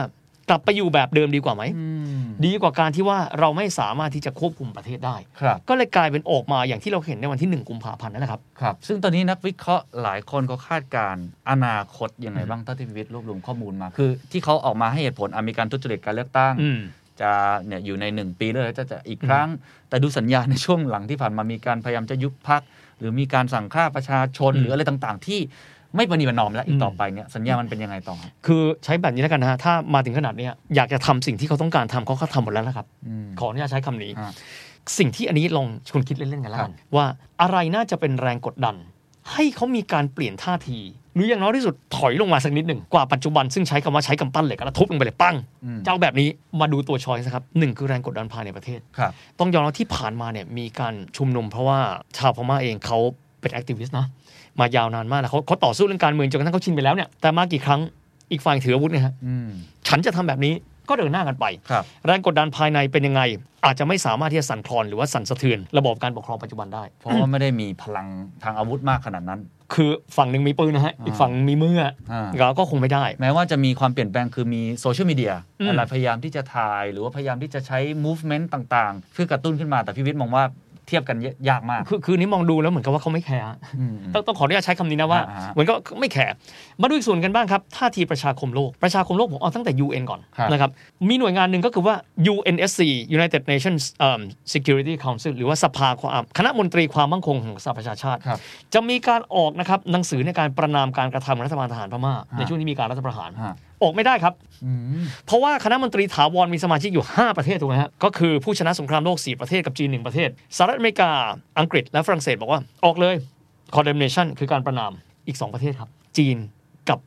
[0.48, 1.87] กลับไปอยู่แบบเดิมดีกว่าไหมอื
[2.20, 16.81] มดีกว่าการที่ว่าเราไม่สามารถที่จะควบคุมประเทศได้ครับก็เลยกลายเป็นออกมาอย่างที่เราเห็นในวันที่หนึ่งกุมภาพันธ์นั่นแหละครับครับ ซึ่งตอนนี้นักวิเคราะห์หลายคนก็คาดการณ์อนาคตยังไงบ้างเท่าที่พิวิทย์รวบรวมข้อมูลมา คือ ที่เขาออกมาให้เหตุผลอะมีการทุจริตการเลือกตั้งอืม
[17.20, 17.33] จะ
[17.66, 19.48] เนี่ยอยู่ในหนึ่งปีเลยจะจะอีกครั้ง
[19.88, 22.62] แต่ดูสัญญาณในช่วงหลังที่ผ่านมามีการพยายามจะยุบพัก
[22.98, 25.40] หรือมีการสั่งฆ่าประชาชนอืมหรืออะไรต่างๆ ที่
[25.96, 34.33] ไม่ปฏิบัตินอมแล้วอีอืกมต่อไปเนี่ยสัญญามันเป็นยังไงต่อ คือใช้แบบนี้แล้วกันนะฮะถ้ามาถึงขนาดเนี้ยอยากจะทำสิ่งที่เขาต้องการทำเขาก็ทำหมดแล้วนะครับอืมขออนุญาตใช้คำนี้อ่า
[34.98, 37.07] สิ่งที่อันนี้ลองชวนคิดเล่นๆกันแล้วกัครันบว่า
[37.42, 38.76] อะไรน่าจะเป็นแรงกดดัน
[39.33, 40.78] ให้เขามีการเปลี่ยนท่าที
[41.14, 46.28] หรืออย่างน้อยที่สุดถอยลงมาสักนิดหนึ่งกว่าปัจจุบันซึ่งใช้คำว่าใช้กำปั้นเหล็กแล้วทุบลงไปเลยปั้งอืมเจ้าแบบนี้
[46.61, 51.78] มาดูตัวชอยส์นะครับหนึ่งคือแรงกดดันภายในประเทศครับต้องยอมรับที่ผ่านมาเนี่ยมีการชุมนุม เพราะว่า
[52.18, 52.99] ชาวพม่าเองเขา
[53.40, 54.07] เป็นแอคทิวิสต์นะ
[54.61, 57.80] มายาวนานมากแล้วเขาเขาต่อสู้เรื่องการเมืองจนกระทั่งเขาชินไปแล้วเนี่ยแต่มากี่ครั้ง
[58.30, 59.48] อีกฝ่ายถืออาวุธนะฮะอืม
[59.88, 60.55] ฉันจะทำแบบนี้
[60.88, 63.22] ก็เดินหน้ากันไปครับแรงกดดันภายในเป็นยังไง
[63.64, 68.07] อาจจะไม่สามารถที่จะสั่นคลอนหรือว่าสั่นสะเทือนระบบการปกครองปัจจุบันได้ เพราะว่าไม่ได้มีพลัง
[68.42, 69.40] ทางอาวุธมากขนาดนั้น
[69.74, 81.16] คือฝั่งหนึ่งมีปืนนะฮะอ่าอีกฝั่งมีมืออะอ่าเราก็คงไม่ได้ แม้ว่าจะมีความเปลี่ยนแปลงคือมีโซเชียลมีเดียอืมอะไรพยายามที่จะถ่าย หรือว่าพยายามที่จะใช้ movement ต่างๆ เพื่อกระตุ้นขึ้นมาแต่พี่วิทย์มองว่าเทียบกัน
[81.49, 83.47] ยากมาก คือคือนี้มองดูแล้วเหมือนกับว่าเขาไม่ care
[83.78, 86.34] อืมต้องต้องขออนุญาตใช้คำนี้นะว่าอ่าฮะเหมือนก็ไม่ care
[86.80, 90.70] มาดูอีกส่วนกันบ้างครับท่าทีประชาคมโลกประชาคมโลกผมเอาตั้งแต่ UN ก่อนครับนะครับ
[91.09, 91.95] มีหน่วยงานหนึ่งก็คือว่า
[92.32, 92.80] UNSC
[93.16, 94.20] United Nations um,
[94.55, 98.38] Security Council หรือว่าสภาความคณะมนตรีความมั่นคงของสหประชาชาติครับ
[98.74, 111.11] จะมีการออกนะครับหนังสือในการประณามการกระทำของรัฐบาลทหารพม่าฮะในช่วงที่มีการรัฐประหารฮะ ออกไม่ได้ครับอืมเพราะว่าคณะมนตรีถาวรมีสมาชิกอยู่ 5 ประเทศถูกไหมฮะก็คือผู้ชนะสงครามโลก 4 ประเทศกับจีน 1 ประเทศสหรัฐอเมริกา
[111.59, 113.14] อังกฤษและฝรั่งเศสบอกว่าออกเลย
[113.74, 114.93] condemnation คือการประนาม
[115.26, 116.37] อีก 2 ประเทศครับ จีน
[116.89, 116.99] กับ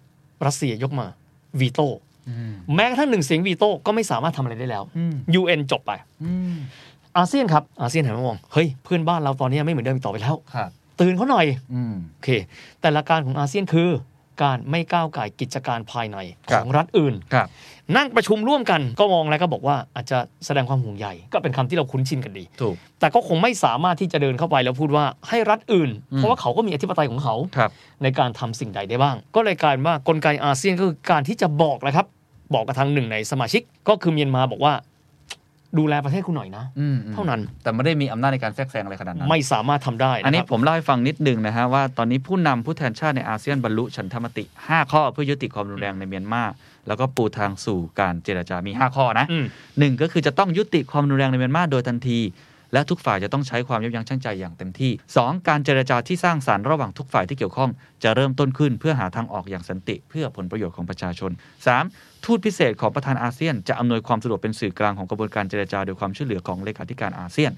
[0.45, 1.07] รัสเซียยกมา
[1.59, 1.87] วีโต้
[2.29, 5.91] อืมแม้กระทั่งหนึ่งเสียงวีโต้ก็ไม่สามารถทำอะไรได้แล้วอืม UN จบไป
[6.23, 6.55] อืม
[7.17, 10.69] อาเซียนครับอาเซียนหันมามองเฮ้ยเพื่อนบ้านเราตอนนี้ไม่เหมือนเดิมอีกต่อไปแล้วครับ
[10.99, 12.29] ตื่นเขาหน่อยอืมโอเค
[12.81, 13.89] แต่ละการของอาเซียนคือ
[14.41, 16.17] การไม่ก้าวไก่ายกิจการภายใน
[16.49, 17.47] ครัขบองรัฐอื่นครับ
[17.97, 27.71] นั่งประชุมร่วมกันก็มองแล้วก็บอกว่าอาจจะแสดงความห่วงใยก็เป็นคำที่เราคุ้นชินกันดีถูกแต่ก็คงไม่สามารถที่จะเดินเข้าไปแล้วพูดว่าให้รัฐอื่นอืมเพราะว่าเขาก็มีอธิปไตยของเขาครับ
[28.03, 32.07] ในการทำสิ่งใดได้บ้าง ก็เลยกลายเป็นว่ากลไกอาเซียนก็คือการที่จะบอกแหละครับ
[32.53, 34.73] บอกกับทางหนึ่งในสมาชิกก็คือเมียนมาบอกว่า
[35.79, 46.43] ดูแลประเทศคุณหน่อยนะอืมเท่านั้นแต่ไม่ได้มีอำนาจในการแทรกแซงอะไรขนาดนั้น ไม่สามารถทำได้ะอันนี้ครับผมเล่าให้ฟังนิดนึงนะฮะว่าตอนนี้ผู้นำผู้แทนชาติในอาเซียนบรรลุฉันทามติ 5 ข้อเพื่อยุติความรุนแรงในเมียนมา
[46.87, 49.45] แล้วก็ปูทางสู่การเจรจามี 5 ข้อนะอืม
[49.79, 52.21] หนึ่งก็คือจะต้องยุติความรุนแรงในเมียนมาโดยทันที
[52.73, 55.47] และทุกฝ่ายจะต้องใช้ความยับยั้งชั่งใจอย่างเต็มที่ 2.
[55.47, 57.69] การเจรจาที่สร้างสารรค์ระหว่างทุกฝ่ายที่เกี่ยวข้อง
[58.03, 61.31] จะเริ่มต้นขึ้นเพื่อหาทางออกอย่างสันติ เพื่อผลประโยชน์ของประชาชน
[61.77, 62.14] 3.
[62.25, 67.51] ทูตพิเศษของประธานอาเซียน จะอำนวยความสะดวกเป็นสื่อกลางของกระบวนการเจรจาโดยความช่วยเหลือของเลขาธิการอาเซียน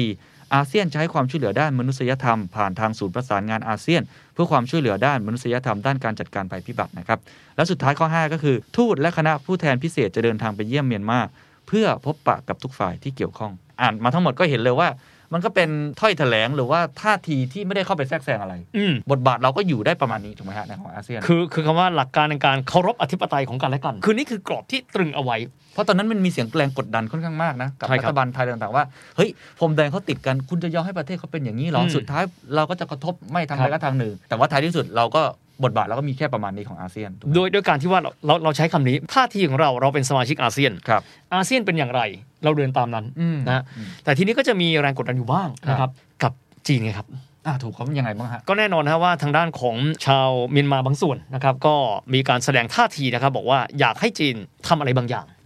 [0.00, 0.54] 4.
[0.54, 4.02] อาเซียนจะให้ความช่วยเหลือด้านมนุษยธรรม ผ่านทางศูนย์ประสานงานอาเซียน
[4.32, 7.18] เพื่อความช่วยเหลือด้านมนุษยธรรมด้านการจัดการภัยพิบัตินะครับ
[7.56, 11.20] และสุดท้ายข้อ 5 ก็คือ ทูตและคณะผู้แทนพิเศษจะเดินทางไปเยี่ยมเมียนมา
[11.68, 14.88] เพื่อพบปะกับทุกฝ่ายที่เกี่ยวข้อง อ่านมาทั้งหมดก็เห็นเลยว่า
[15.32, 15.68] มันก็เป็น
[16.00, 25.36] ถ้อยแถลงหรือว่าท่าทีที่ไม่ได้เข้าไปแทรกแซงอะไรอืมบทบาทเราก็อยู่ได้ประมาณนี้ถูกไหมฮะในของอาเซียน คือคือคำว่าหลักการในการเคารพอธิปไตยของกันและกัน คือนี่คือกรอบที่ตรึงเอาไว้
[25.72, 28.84] เพราะตอนนั้นมันมีเสียงแรงกดดันค่อนข้างมากนะกับใช่รัครับฐบาลไทยต่างๆว่า
[29.16, 32.22] เฮ้ยพรมแดงเขาติดกันคุณจะยอมให้ประเทศเขาเป็นอย่างนี้เหรออืมสุดท้าย
[32.54, 35.22] เราก็จะกระทบไม่ทางครัใดบก็ทางหนึ่ง แต่ว่าท้ายที่สุดเราก็
[35.64, 41.02] บทบาทเราก็มีแค่ประมาณนี้ของอาเซียนถูกไหมโดยโดยการที่ว่าเราเราเราใช้คำนี้ท่าทีของเราเราเป็นสมาชิกอาเซียนครับ
[41.34, 42.02] อาเซียนเป็นอย่างไร
[42.44, 45.90] เราเดินตามนั้นอืมนะฮะอืมแต่ทีนี้ก็จะมีแรงกดดันอยู่บ้างครับนะครับ
[46.22, 46.32] กับ
[46.66, 47.08] จีนไงครับ
[47.46, 51.74] อ่าถูกเขายังไงบ้างฮะก็แน่นอนนะว่าทางด้านของชาวเมียนมาบางส่วนนะครับ ก็
[52.14, 54.36] มีการแสดงท่าทีนะครับ บอกว่าอยากให้จีน
[54.68, 55.39] ทำอะไรบางอย่างอืม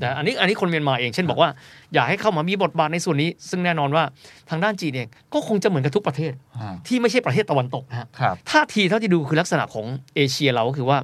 [0.00, 1.50] แต่อันนี้อันนี้คนเมียนมาเองเช่นบอกว่า
[1.94, 4.04] อยากให้เข้ามามีบทบาทในส่วนนี้ ซึ่งแน่นอนว่า
[4.50, 10.98] ทางด้านจีนเองก็คงจะเหมือนกับทุกประเทศอ่าที่ไม่ใช่ประเทศตะวันตกนะฮะครับท่าทีเท่าที่ดูคือลักษณะของเอเชียเราก็คือว่า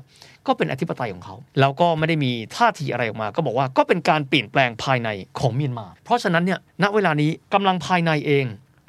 [0.47, 5.09] ก็เป็นอธิปไตยของเขา แล้วก็ไม่ได้มีท่าทีอะไรออกมา ก็บอกว่าก็เป็นการเปลี่ยนแปลงภายใน
[5.40, 8.45] ของเมียนมา เพราะฉะนั้นเนี่ยณเวลานี้กำลังภายในเอง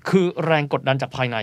[0.09, 1.37] คือแรงกดดันจากภายใน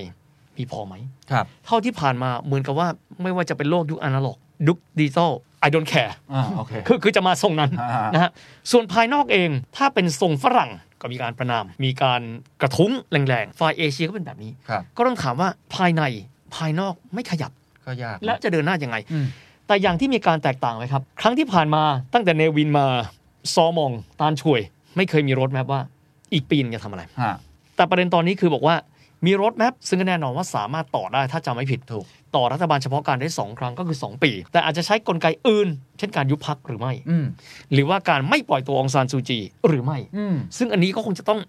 [0.56, 0.94] มีพอไหม
[1.30, 2.88] ครับ เท่าที่ผ่านมาเหมือนกับว่า
[3.22, 4.38] ไม่ว่าจะเป็นโลกยุคอนาล็อก
[4.68, 5.32] ยุคดิจิตอล
[5.66, 8.30] I don't care อ่าโอเคคือคือจะมาทรงนั้นอ่านนะฮะ
[8.70, 12.22] ส่วนภายนอกเองถ้าเป็นทรงฝรั่งก็มีการประนาม มีการ
[12.60, 12.92] กระทุ้ง
[13.28, 16.02] แรงๆฝ่ายเอเชียก็เป็นแบบนี้ครับก็ต้องถามว่าภายใน
[16.54, 17.52] ภายนอกไม่ขยับ
[17.86, 19.26] ก็ยากและจะเดินหน้ายังไงอืม
[19.66, 21.82] แต่อย่างที่มีการแตกต่างไหมครับ ครั้งที่ผ่านมา
[22.12, 22.86] ตั้งแต่เนวินมา
[23.54, 24.60] ซอมองตานช่วย
[24.96, 25.80] ไม่เคยมีรถแมพว่า
[26.32, 27.36] อีกปีนึงจะทำอะไรฮะ
[27.76, 28.74] แต่ประเด็นตอนนี้คือบอกว่า
[29.26, 32.04] มีรถแมพซึ่งก็แน่นอนว่าสามารถต่อได้ถ้าจำไม่ผิดถูก
[32.36, 35.68] ต่อรัฐบาลเฉพาะการได้ 2 ครั้งก็คือ 2 ปี แต่อาจจะใช้กลไกอื่น
[35.98, 37.26] เช่นการยุบพักหรือไม่อืม
[37.72, 41.40] หรือว่าการไม่ปล่อยตัวองซานซูจีหรือไม่อืมซึ่งอันนี้ก็คงจะต้อง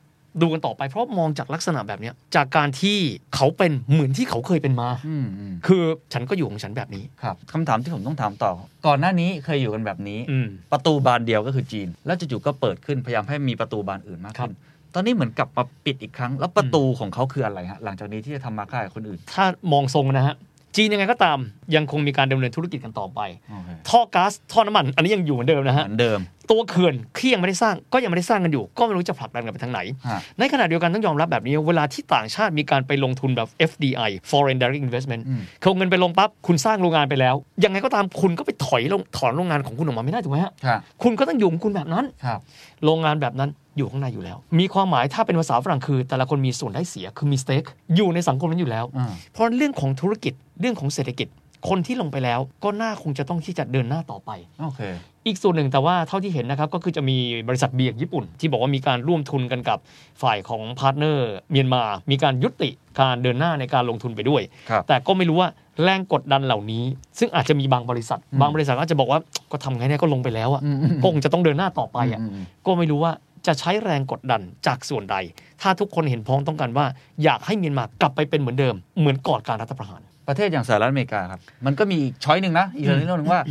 [0.41, 2.97] ดูกันต่อไปเพราะมองจากลักษณะแบบเนี้ยจากการที่
[3.35, 8.51] เขาเป็นเหมือนที่เขาเคยเป็นมาอืมอืมคือฉันก็อยู่ของฉันแบบนี้ครับคำถามที่ผมต้องถามต่อ
[8.85, 20.35] ก่อนหน้านี้เคยอยู่กันแบบนี้อืมประตูบานเดียวก็คือจีน แล้วจู่ๆก็เปิดขึ้นพยายามให้มีประตูบานอื่นมากครัขึ้บน ตอนนี้เหมือนกลับมาปิดอีกครั้ง แล้วประตูของเขาคืออะไรฮะ หลังจากนี้ที่จะทำมาค้ากับคนอื่น ถ้ามองทรงนะฮะ
[20.75, 21.37] จีนยังไงก็ตาม
[21.75, 26.19] ยังคงมีการดำเนินธุรกิจกันต่อไป โอเคท่อก๊าซท่อน้ำมัน อันนี้ยังอยู่เหมือนเดิมนะเหฮะ มือนเดิม
[26.51, 29.79] ตัวเขื่อนที่ยังไม่ได้สร้างก็ยังไม่ได้สร้างกันอยู่ ก็ไม่รู้จะผลักดันกันไปทางไหน
[30.09, 42.39] ฮะในขณะเดียวกันต้องยอมรับแบบนี้ เวลาที่ต่างชาติมีการไปลงทุนแบบ FDI Foreign Direct Investment อืมเขาเอาเงินไปลงปั๊บคุณสร้างโรงงานไปแล้ว ยังไงก็ตามคุณก็ไปถอยลงถอนโรงงานของคุณออกมาไม่ได้ถูกไหมฮะครับคุณก็ต้องอยู่ของคุณแบบนั้น ครับ
[42.85, 47.63] โรงงานแบบนั้น อยู่ข้างในอยู่แล้ว มีความหมายถ้าเป็นภาษาฝรั่งคือ แต่ละคนมีส่วนได้เสียคือมีสเต็ก
[47.95, 51.27] อยู่ในสังคมนั้นอยู่แล้วอ่าเพราะเรื่องของธุรกิจเรื่องของเศรษฐกิจ
[51.69, 54.81] คนที่ลงไปแล้วก็น่าคงจะต้องที่จะเดินหน้าต่อไปโอเค
[55.27, 57.17] อีกส่วนหนึ่งแต่ว่าเท่าที่เห็นนะครับ ก็คือจะมี
[57.47, 59.79] บริษัทเบียร์ญี่ปุ่น ที่บอกว่ามีการร่วมทุนกันกับ
[60.21, 62.69] ฝ่ายของ partner เมียนมา มีการยุติ
[62.99, 65.49] การเดินหน้าในการลงทุนไปด้วยครับแต่ก็ไม่รู้ว่า
[65.83, 66.83] แรงกดดันเหล่านี้
[67.19, 69.19] ซึ่งอาจจะมีบางบริษัทอืมบางบริษัทก็อาจจะบอกว่า
[69.51, 73.11] ก็ทำไงเนี่ยก็ลงไปแล้วอะอืมอืมก็คงจะต้องเดินหน้าต่อไปอะอืมอืมก็ไม่รู้ว่า
[73.47, 75.15] จะใช้แรงกดดันจากส่วนใด
[75.61, 76.85] ถ้าทุกคนเห็นพ้องต้องกันว่า
[77.23, 83.41] อยากให้เมียนมากลับไปเป็นเหมือนเดิม เหมือนก่อนการรัฐประหาร ประเทศอย่างสหรัฐอเมริกาครับ มันก็มีอีก choice หนึ่งนะ อีกเรื่องหนึ่งว่า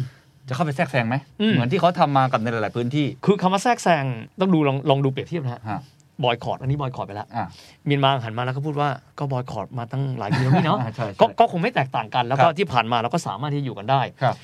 [0.49, 4.05] จะเข้าไปแทรกแซงไหมอืมเหมือนที่เขาทำมากับในหลาย ๆ พื้นที่ คือคำว่าแทรกแซง
[4.41, 5.81] ต้องดูลองลองดูเปรียบเทียบนะฮะฮะ
[6.25, 7.47] boycott อันนี้ boycott ไปแล้วอะ
[7.87, 8.89] เมียนมาหันมาแล้วก็พูดว่า
[9.19, 14.35] ก็ boycott มาตั้งหลายปีแล้วนี่เนาะอ่าใช่ใช่ก็ก็คงไม่แตกต่างกันแล้วก็ครับที่ผ่านมาเราก็สามารถที่จะอยู่กันได้ครับ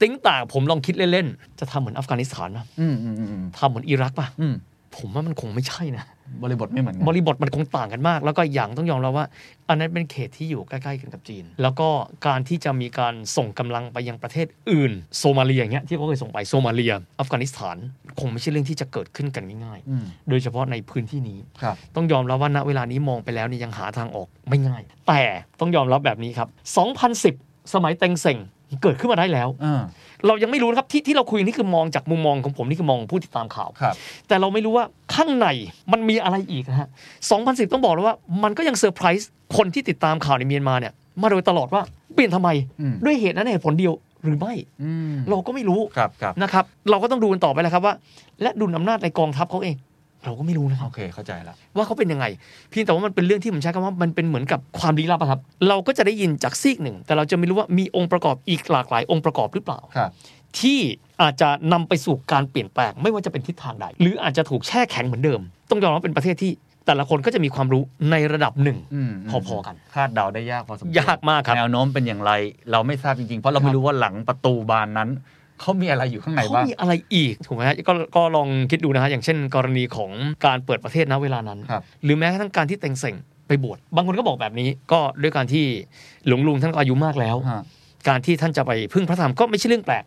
[0.00, 4.54] ติ้งต่างผมลองคิดเล่น ๆ จะทำเหมือนอัฟกานิสถานป่ะอืมอืมอืมอืมทำเหมือนอิรักป่ะอืม
[4.96, 6.04] ผมว่ามันคงไม่ใช่นะ
[6.42, 9.26] บริบทไม่เหมือนกันบริบทมันคงต่างกันมาก แล้วก็อย่างต้องยอมรับว่า
[9.68, 11.88] อันนั้นเป็นเขตที่อยู่ใกล้ๆกันกับจีน แล้วก็
[12.26, 17.76] การที่จะมีการส่งกำลังไปยังประเทศอื่น โซมาเลียอย่างเงี้ยที่เขาเคยส่งไปโซมาเลีย อัฟกานิสถาน
[18.20, 25.22] คงไม่ใช่เรื่องที่จะเกิดขึ้นกันง่ายอืมๆโดยเฉพาะในพื้นที่นี้ครับต้องยอมรับว่าณเวลานี้มองไปแล้วนี่ยังหาทางออกไม่ง่าย แต่
[25.60, 26.48] ต้องยอมรับแบบนี้ครับ
[27.10, 28.38] 2010 สมัยเต็งเซ็ง
[28.82, 29.82] เกิดขึ้นมาได้แล้วอ่า
[30.26, 33.94] เรายังไม่รู้นะครับที่ที่เราคุยนี่คือมองจากมุมมองของผมนี่คือมองผู้ติดตามข่าวครับ
[34.28, 35.48] แต่เราไม่รู้ว่าข้างใน
[35.92, 36.88] มันมีอะไรอีกนะฮะ
[37.30, 40.92] 2010 ต้องบอกเลยว่ามันก็ยังเซอร์ไพรส์คนที่ติดตามข่าวในเมียนมาเนี่ย
[41.22, 41.82] มาโดยตลอดว่า
[42.14, 42.48] เปลี่ยนทำไม
[42.80, 43.94] อืมด้วยเหตุนั้นเหตุผลเดียว
[44.24, 47.94] หรือไม่อืมเราก็ไม่รู้ครับครับนะครับ เราก็ต้องดูกันต่อไปแล้วครับว่า
[48.42, 49.74] และดุลอำนาจในกองทัพเขาเอง
[50.24, 52.26] เราก็ไม่รู้นะครับโอเคเข้าใจแล้วว่าเขาเป็นยังไง
[52.70, 60.10] เพียงแต่ว่ามันเป็นเรื่องที่ผมใช้คำว่ามันเป็นเหมือนกับความลี้ลับอะครับเราก็จะได้ยินจากซีกหนึ่ง แต่เราจะไม่รู้ว่ามีองค์ประกอบอีกหลากหลายองค์ประกอบหรือเปล่าครับ
[60.60, 60.78] ที่
[61.22, 65.40] อาจจะนำไปสู่การเปลี่ยนแปลง ไม่ว่าจะเป็นทิศทางใด หรืออาจจะถูกแช่แข็งเหมือนเดิม
[65.70, 66.52] ต้องยอมรับว่าเป็นประเทศที่
[66.86, 69.12] แต่ละคนก็จะมีความรู้ในระดับหนึ่งอืม
[69.48, 72.32] พอๆกัน คาดเดาได้ยากพอสมควรยากมากครับแนวโน้มเป็นอย่างไร
[72.72, 75.10] เราไม่ทราบจริงๆ เพราะเราไม่รู้ว่าหลังประตูบานนั้น
[75.60, 80.10] เขามีอะไรอยู่ข้างในเขาบ้างมีอะไรอีกถูกไหมฮะก็ก็ลองคิดดูนะฮะอย่างเช่น กรณีของ
[80.46, 83.16] การเปิดประเทศณเวลานั้นครับหรือแม้กระทั่งการที่เต็งเส่ง
[83.48, 85.64] ไปบวชบางคนก็บอกแบบนี้ก็ด้วยการที่
[86.26, 87.62] หลวงลุงท่านก็อายุมากแล้วฮะ
[88.08, 90.04] การที่ท่านจะไปพึ่งพระธรรมก็ไม่ใช่เรื่องแปลก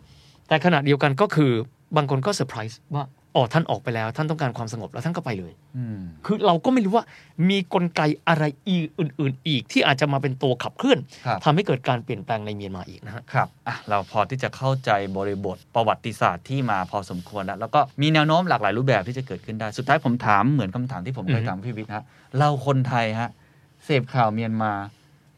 [0.47, 1.51] แต่ขณะเดียวกันก็คือ
[1.95, 3.03] บางคนก็เซอร์ไพรส์ว่า
[3.35, 7.05] อ๋อท่านออกไปแล้ว ท่านต้องการความสงบแล้วท่านก็ไปเลยอืมคือเราก็ไม่รู้ว่า
[7.49, 22.03] มีกลไกอะไรอีกอื่น ๆ อีกที่อาจจะมาเป็นตัวขับเคลื่อนครับทำให้เกิดการเปลี่ยนแปลงในเมียนมาอีกนะฮะครับอะเราพอที่จะเข้าใจบริบทประวัติศาสตร์ที่มาพอสมควรแล้ว แล้วก็มีแนวโน้มหลากหลายรูปแบบที่จะเกิดขึ้นได้ สุดท้ายผมถามเหมือนคำถามที่ผมเคยอือฮึถามพี่วิทย์ฮะ
[22.37, 23.29] เราคนไทยฮะ
[23.85, 24.71] เสพข่าวเมียนมา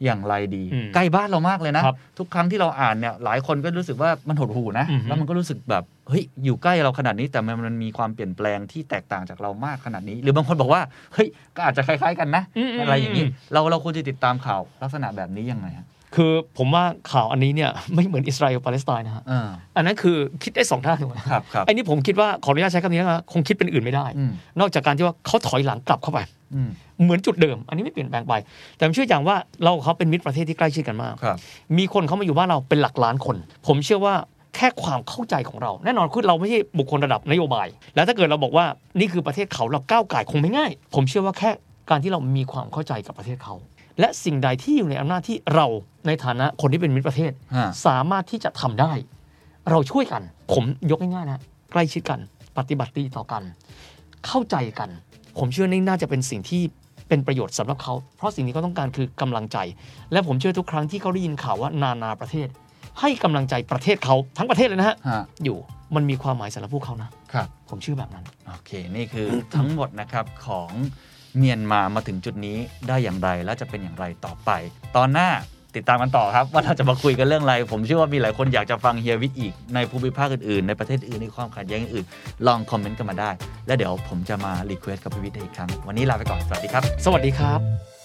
[0.04, 10.82] อย่างไรดีอืมใกล้บ้านเรามากเลยนะครับทุกครั้งที่เราอ่านเนี่ยหลายคนก็รู้สึกว่ามันหดหูนะอือฮึแล้วมันก็รู้สึกแบบเฮ้ยอยู่ใกล้เราขนาดนี้แต่มันมันมีความเปลี่ยนแปลงที่แตกต่างจากเรามากขนาดนี้ หรือบางคนบอกว่า
[11.14, 15.86] เฮ้ยก็อาจจะคล้าย ๆ กันนะอืมอะไรอย่างนี้เราเราควรจะติดตามข่าวลักษณะแบบนี้ยังไงฮะ
[16.16, 26.18] คือผมว่าข่าวอันนี้เนี่ยไม่เหมือนอิสราเอลปาเลสไตน์นะฮะอ่าอันนั้นคือคิดได้สองด้านถูกไหมครับครับไอ้นี่ผมคิดว่าขออนุญาตใช้คำนี้นะคงคิดเป็นอื่นไม่ได้อืมนอกจากการที่ว่าเขาถอยหลังกลับเข้าไป
[26.54, 26.70] อืม
[27.02, 28.34] เหมือนจุดเดิม อันนี้ไม่เปลี่ยนแปลงไป
[28.76, 31.36] แต่ผมเชื่ออย่างว่าเรากับเขาเป็นมิตรประเทศที่ใกล้ชิดกันมากครับ
[31.78, 33.36] มีคนเข้ามาอยู่บ้านเราเป็นหลักล้านคน
[33.66, 34.14] ผมเชื่อว่า
[34.56, 38.64] แค่ความเข้าใจของเรา แน่นอนคือเราไม่ใช่บุคคลระดับนโยบาย แล้วถ้าเกิดเราบอกว่า
[38.98, 41.50] นี่คือประเทศเขาเราก้าวไก่ายคงไม่ง่าย ผมเชื่อว่าแค่
[41.90, 43.54] การที่เรามีความเข้าใจกับประเทศเขา
[44.00, 45.66] และสิ่งใดที่อยู่ในอำนาจที่เรา
[46.06, 48.92] ในฐานะคนที่เป็นมิตรประเทศ ฮะ สามารถที่จะทำได้
[49.70, 50.22] เราช่วยกัน
[50.52, 51.40] ผมยกง่ายๆนะ
[51.72, 52.20] ใกล้ชิดกัน
[52.58, 53.42] ปฏิบัติดีต่อกัน
[54.26, 54.90] เข้าใจกัน
[55.38, 56.62] ผมเชื่อนี่น่าจะเป็นสิ่งที่
[57.08, 59.58] เป็นประโยชน์สำหรับเขา เพราะสิ่งที่เขาต้องการคือกำลังใจ
[60.12, 62.48] และผมเชื่อทุกครั้งที่เขาได้ยินข่าวว่านานาประเทศ
[63.00, 65.58] ให้กำลังใจประเทศเขาทั้งประเทศเลยนะฮะฮะอยู่
[65.94, 70.70] มันมีความหมายสำหรับพวกเขานะครับ ผมเชื่อแบบนั้น โอเค นี่คือทั้งหมดนะครับของ
[71.38, 72.56] เมียนมามาถึงจุดนี้
[72.88, 74.50] ได้อย่างไรและจะเป็นอย่างไรต่อไป
[74.96, 75.28] ตอนหน้า
[75.76, 82.04] ติดตามกันต่อครับ ว่าเราจะมาคุยกันเรื่องอะไร ผมเชื่อว่ามีหลายคนอยากจะฟังเฮียวิทย์อีกในภูมิภาคอื่นๆ ในประเทศอื่นในความขัดแย้งอื่น
[82.46, 83.30] ลองคอมเมนต์กันมาได้
[83.66, 87.95] และเดี๋ยวผมจะมา request กับพี่วิทย์อีกครั้ง วันนี้ลาไปก่อน สวัสดีครับ สวัสดีครับ